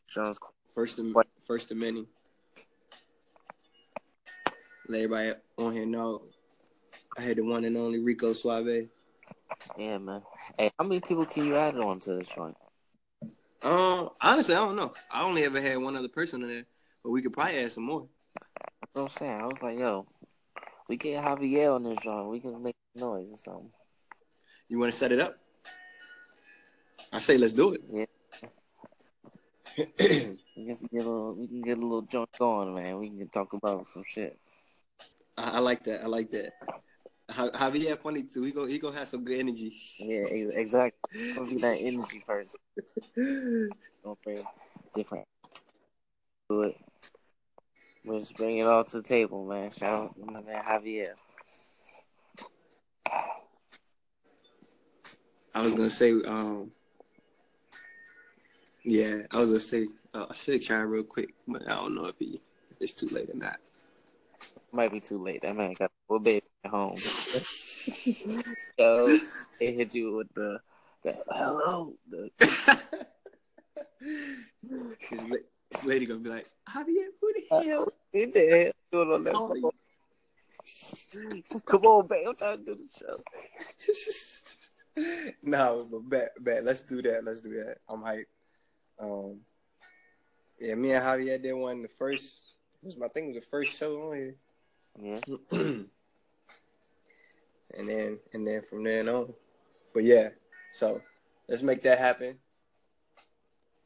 Jones, 0.08 0.38
First 0.74 0.98
of 0.98 1.06
What? 1.12 1.26
first 1.46 1.70
of 1.70 1.76
many. 1.76 2.06
Let 4.88 4.98
everybody 5.02 5.32
on 5.58 5.72
here 5.72 5.86
know 5.86 6.22
I 7.16 7.22
had 7.22 7.36
the 7.38 7.44
one 7.44 7.64
and 7.64 7.76
only 7.76 7.98
Rico 8.00 8.32
Suave. 8.32 8.88
yeah, 9.78 9.98
man. 9.98 10.22
Hey, 10.58 10.70
how 10.78 10.84
many 10.84 11.00
people 11.00 11.24
can 11.24 11.46
you 11.46 11.56
add 11.56 11.76
on 11.78 11.98
to 12.00 12.14
this 12.14 12.28
joint? 12.28 12.56
Um, 13.62 14.10
honestly, 14.20 14.54
I 14.54 14.58
don't 14.64 14.76
know. 14.76 14.92
I 15.10 15.22
only 15.22 15.44
ever 15.44 15.60
had 15.60 15.78
one 15.78 15.96
other 15.96 16.08
person 16.08 16.42
in 16.42 16.48
there, 16.48 16.64
but 17.02 17.10
we 17.10 17.22
could 17.22 17.32
probably 17.32 17.58
add 17.58 17.72
some 17.72 17.84
more. 17.84 18.00
You 18.02 18.88
know 18.94 19.02
what 19.02 19.02
I'm 19.02 19.08
saying? 19.08 19.40
I 19.40 19.44
was 19.46 19.62
like, 19.62 19.78
yo, 19.78 20.06
we 20.88 20.96
get 20.96 21.22
Javier 21.24 21.74
on 21.74 21.84
this 21.84 21.98
joint. 22.02 22.28
We 22.28 22.40
can 22.40 22.60
make 22.62 22.74
noise 22.94 23.32
or 23.32 23.38
something. 23.38 23.70
You 24.68 24.78
want 24.78 24.92
to 24.92 24.98
set 24.98 25.12
it 25.12 25.20
up? 25.20 25.36
I 27.12 27.20
say 27.20 27.36
let's 27.36 27.52
do 27.52 27.74
it. 27.74 27.82
Yeah. 27.92 28.06
we 30.56 30.66
can 30.66 30.88
get 30.92 31.04
a 31.04 31.08
little, 31.08 31.34
we 31.34 31.46
can 31.46 31.62
get 31.62 31.78
a 31.78 31.80
little 31.80 32.02
joint 32.02 32.30
going, 32.38 32.74
man. 32.74 32.98
We 32.98 33.08
can 33.08 33.28
talk 33.28 33.52
about 33.52 33.88
some 33.88 34.04
shit. 34.06 34.38
I, 35.36 35.52
I 35.52 35.58
like 35.58 35.84
that. 35.84 36.02
I 36.02 36.06
like 36.06 36.30
that. 36.32 36.52
Javier 37.30 37.98
funny 37.98 38.22
too. 38.24 38.42
He 38.42 38.52
go 38.52 38.66
he 38.66 38.78
gonna 38.78 38.98
have 38.98 39.08
some 39.08 39.24
good 39.24 39.38
energy. 39.38 39.74
Yeah, 39.98 40.24
exactly. 40.28 41.34
Gonna 41.34 41.48
be 41.48 41.56
that 41.56 41.78
energy 41.80 42.22
first. 42.26 42.56
Don't 43.16 44.22
bring 44.22 44.44
different. 44.94 45.26
Do 46.50 46.62
it. 46.62 46.76
We'll 48.04 48.18
just 48.18 48.36
bring 48.36 48.58
it 48.58 48.66
all 48.66 48.84
to 48.84 48.96
the 48.98 49.02
table, 49.02 49.46
man. 49.46 49.70
Shout 49.70 50.04
out 50.04 50.16
to 50.16 50.24
my 50.30 50.42
man 50.42 50.62
Javier. 50.64 51.14
I 55.54 55.62
was 55.62 55.74
gonna 55.74 55.90
say, 55.90 56.12
um, 56.26 56.70
yeah, 58.84 59.22
I 59.30 59.40
was 59.40 59.48
gonna 59.48 59.60
say 59.60 59.86
uh, 60.14 60.24
I 60.30 60.34
should 60.34 60.62
try 60.62 60.80
real 60.80 61.04
quick, 61.04 61.34
but 61.46 61.68
I 61.68 61.74
don't 61.74 61.94
know 61.94 62.06
if 62.06 62.18
he 62.18 62.40
if 62.70 62.80
it's 62.80 62.94
too 62.94 63.08
late 63.08 63.28
or 63.30 63.36
not. 63.36 63.58
Might 64.72 64.92
be 64.92 65.00
too 65.00 65.18
late. 65.18 65.42
That 65.42 65.54
man 65.54 65.74
got 65.74 65.90
a 65.90 66.12
little 66.12 66.24
baby 66.24 66.46
at 66.64 66.70
home. 66.70 66.96
so 66.96 69.18
they 69.58 69.72
hit 69.72 69.94
you 69.94 70.16
with 70.16 70.32
the, 70.34 70.58
the 71.04 71.18
hello. 71.30 71.92
The... 72.10 72.30
his, 74.98 75.20
this 75.70 75.84
lady 75.84 76.06
gonna 76.06 76.20
be 76.20 76.30
like, 76.30 76.46
Javier, 76.68 77.08
who 77.20 77.32
the 77.34 77.44
uh, 77.50 77.62
hell? 77.62 77.92
What 78.10 78.32
the 78.32 78.48
hell 78.48 78.72
doing 78.90 79.12
on 79.12 79.24
that 79.24 79.34
phone? 79.34 79.70
Come 81.66 81.84
on, 81.84 82.06
babe. 82.06 82.26
I'm 82.28 82.36
trying 82.36 82.58
to 82.58 82.64
do 82.64 82.76
the 82.76 82.88
show. 84.96 85.02
no, 85.42 85.86
but 85.90 86.08
bet, 86.08 86.30
bet. 86.40 86.64
Let's 86.64 86.82
do 86.82 87.02
that. 87.02 87.24
Let's 87.24 87.40
do 87.40 87.64
that. 87.64 87.78
I'm 87.88 88.02
hyped. 88.02 88.26
Um, 88.98 89.40
yeah, 90.60 90.74
me 90.74 90.92
and 90.92 91.04
Javier 91.04 91.42
did 91.42 91.52
one 91.54 91.82
the 91.82 91.88
first. 91.88 92.40
Was 92.82 92.96
my 92.96 93.08
thing 93.08 93.28
was 93.28 93.36
the 93.36 93.42
first 93.42 93.78
show 93.78 94.10
on 94.10 94.16
here. 94.16 94.34
Yeah. 95.00 95.20
and 97.78 97.88
then 97.88 98.18
and 98.32 98.46
then 98.46 98.62
from 98.62 98.84
then 98.84 99.08
on. 99.08 99.32
But 99.94 100.04
yeah, 100.04 100.30
so 100.72 101.00
let's 101.48 101.62
make 101.62 101.82
that 101.82 101.98
happen. 101.98 102.38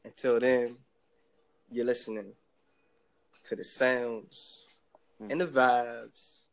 Until 0.05 0.39
then, 0.39 0.77
you're 1.69 1.85
listening 1.85 2.33
to 3.43 3.55
the 3.55 3.63
sounds 3.63 4.67
and 5.19 5.41
the 5.41 5.47
vibes 5.47 6.43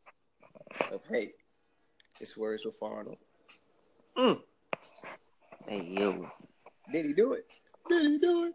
of 0.92 1.00
hey, 1.08 1.32
it's 2.20 2.36
words 2.36 2.64
with 2.64 2.76
Arnold. 2.82 3.18
Mm. 4.16 4.40
Hey 5.66 5.82
yo. 5.82 6.30
Did 6.92 7.06
he 7.06 7.12
do 7.12 7.32
it? 7.32 7.46
Did 7.88 8.12
he 8.12 8.18
do 8.18 8.44
it? 8.46 8.54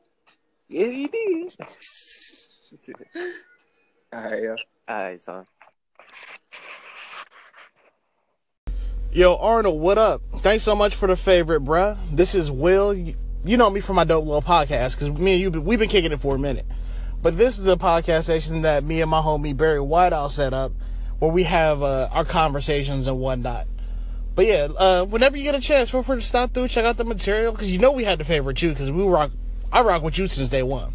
Yeah, 0.68 0.88
he 0.88 1.08
did. 1.08 1.56
All 4.14 4.24
right, 4.24 4.44
yeah. 4.44 4.56
All 4.88 5.04
right, 5.04 5.20
son. 5.20 5.46
Yo, 9.12 9.36
Arnold, 9.38 9.82
what 9.82 9.98
up? 9.98 10.22
Thanks 10.38 10.64
so 10.64 10.76
much 10.76 10.94
for 10.94 11.08
the 11.08 11.16
favorite, 11.16 11.64
bruh. 11.64 11.98
This 12.16 12.36
is 12.36 12.52
Will. 12.52 12.94
You 12.94 13.16
know 13.58 13.70
me 13.70 13.80
from 13.80 13.96
my 13.96 14.04
Dope 14.04 14.26
Will 14.26 14.42
podcast 14.42 14.96
because 14.96 15.20
me 15.20 15.34
and 15.34 15.56
you, 15.56 15.62
we've 15.62 15.80
been 15.80 15.90
kicking 15.90 16.12
it 16.12 16.20
for 16.20 16.36
a 16.36 16.40
minute. 16.40 16.66
But 17.22 17.36
this 17.36 17.58
is 17.58 17.68
a 17.68 17.76
podcast 17.76 18.26
station 18.26 18.62
that 18.62 18.84
me 18.84 19.02
and 19.02 19.10
my 19.10 19.20
homie 19.20 19.58
Barry 19.58 19.80
Whiteout 19.80 20.30
set 20.30 20.54
up 20.54 20.72
where 21.20 21.32
we 21.32 21.44
have 21.44 21.84
uh, 21.84 22.10
our 22.12 22.26
conversations 22.26 23.08
and 23.08 23.20
whatnot. 23.20 23.68
But 24.36 24.46
yeah, 24.46 24.68
uh, 24.78 25.06
whenever 25.06 25.38
you 25.38 25.44
get 25.44 25.56
a 25.56 25.60
chance, 25.60 25.90
feel 25.90 26.04
free 26.04 26.18
to 26.18 26.22
stop 26.22 26.54
through, 26.54 26.70
check 26.70 26.86
out 26.86 26.98
the 26.98 27.04
material 27.04 27.52
because 27.52 27.72
you 27.72 27.78
know 27.78 27.92
we 27.92 28.06
had 28.06 28.20
the 28.20 28.26
favorite 28.26 28.62
you 28.62 28.70
because 28.70 28.92
we 28.92 29.04
rock. 29.04 29.32
I 29.72 29.82
rock 29.82 30.02
with 30.02 30.18
you 30.18 30.28
since 30.28 30.48
day 30.48 30.64
one. 30.64 30.94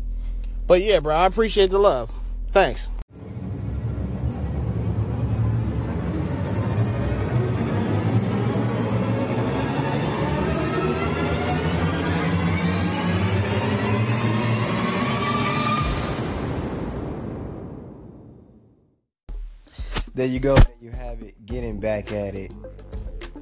But 0.66 0.82
yeah, 0.82 1.00
bro, 1.00 1.14
I 1.14 1.26
appreciate 1.26 1.70
the 1.70 1.78
love. 1.78 2.10
Thanks. 2.52 2.90
There 20.14 20.27
you 20.27 20.40
go. 20.40 20.55
There 20.55 20.77
you 20.81 20.90
have 20.90 21.22
it. 21.22 21.44
Getting 21.44 21.81
back 21.81 22.12
at 22.12 22.35
it. 22.35 22.53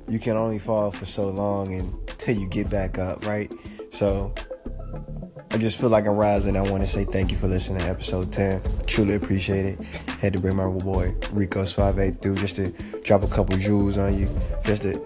You 0.09 0.19
can 0.19 0.37
only 0.37 0.59
fall 0.59 0.91
for 0.91 1.05
so 1.05 1.29
long 1.29 1.73
until 1.75 2.37
you 2.37 2.49
get 2.49 2.69
back 2.69 2.99
up, 2.99 3.27
right? 3.27 3.53
So 3.93 4.35
I 5.51 5.59
just 5.59 5.79
feel 5.79 5.91
like 5.91 6.07
I'm 6.07 6.17
rising. 6.17 6.57
I 6.57 6.63
want 6.63 6.83
to 6.83 6.87
say 6.87 7.05
thank 7.05 7.31
you 7.31 7.37
for 7.37 7.47
listening 7.47 7.81
to 7.81 7.85
episode 7.85 8.33
10. 8.33 8.63
Truly 8.87 9.15
appreciate 9.15 9.67
it. 9.67 9.85
Had 10.21 10.33
to 10.33 10.41
bring 10.41 10.57
my 10.57 10.67
boy 10.67 11.15
Rico 11.31 11.65
Suave 11.65 12.19
through 12.21 12.37
just 12.37 12.57
to 12.57 12.71
drop 13.05 13.23
a 13.23 13.29
couple 13.29 13.57
jewels 13.59 13.99
on 13.99 14.19
you, 14.19 14.29
just 14.65 14.83
to, 14.83 15.01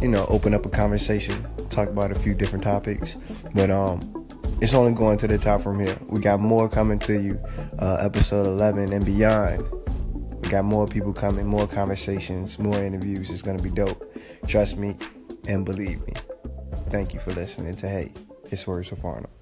you 0.00 0.08
know, 0.08 0.26
open 0.28 0.52
up 0.52 0.66
a 0.66 0.68
conversation, 0.68 1.44
talk 1.70 1.88
about 1.88 2.12
a 2.12 2.14
few 2.14 2.34
different 2.34 2.64
topics. 2.64 3.16
But 3.54 3.70
um, 3.70 4.28
it's 4.60 4.74
only 4.74 4.92
going 4.92 5.16
to 5.18 5.26
the 5.26 5.38
top 5.38 5.62
from 5.62 5.80
here. 5.80 5.96
We 6.06 6.20
got 6.20 6.38
more 6.38 6.68
coming 6.68 6.98
to 7.00 7.20
you, 7.20 7.40
uh, 7.78 7.96
episode 8.00 8.46
11 8.46 8.92
and 8.92 9.04
beyond. 9.04 9.64
Got 10.48 10.64
more 10.64 10.86
people 10.86 11.12
coming, 11.12 11.46
more 11.46 11.66
conversations, 11.66 12.58
more 12.58 12.82
interviews. 12.82 13.30
It's 13.30 13.42
gonna 13.42 13.62
be 13.62 13.68
dope. 13.68 14.02
Trust 14.46 14.78
me 14.78 14.96
and 15.46 15.62
believe 15.62 16.06
me. 16.06 16.14
Thank 16.88 17.12
you 17.12 17.20
for 17.20 17.32
listening 17.32 17.74
to 17.76 17.88
Hey, 17.88 18.12
it's 18.50 18.66
Words 18.66 18.90
with 18.90 19.04
Arnold. 19.04 19.37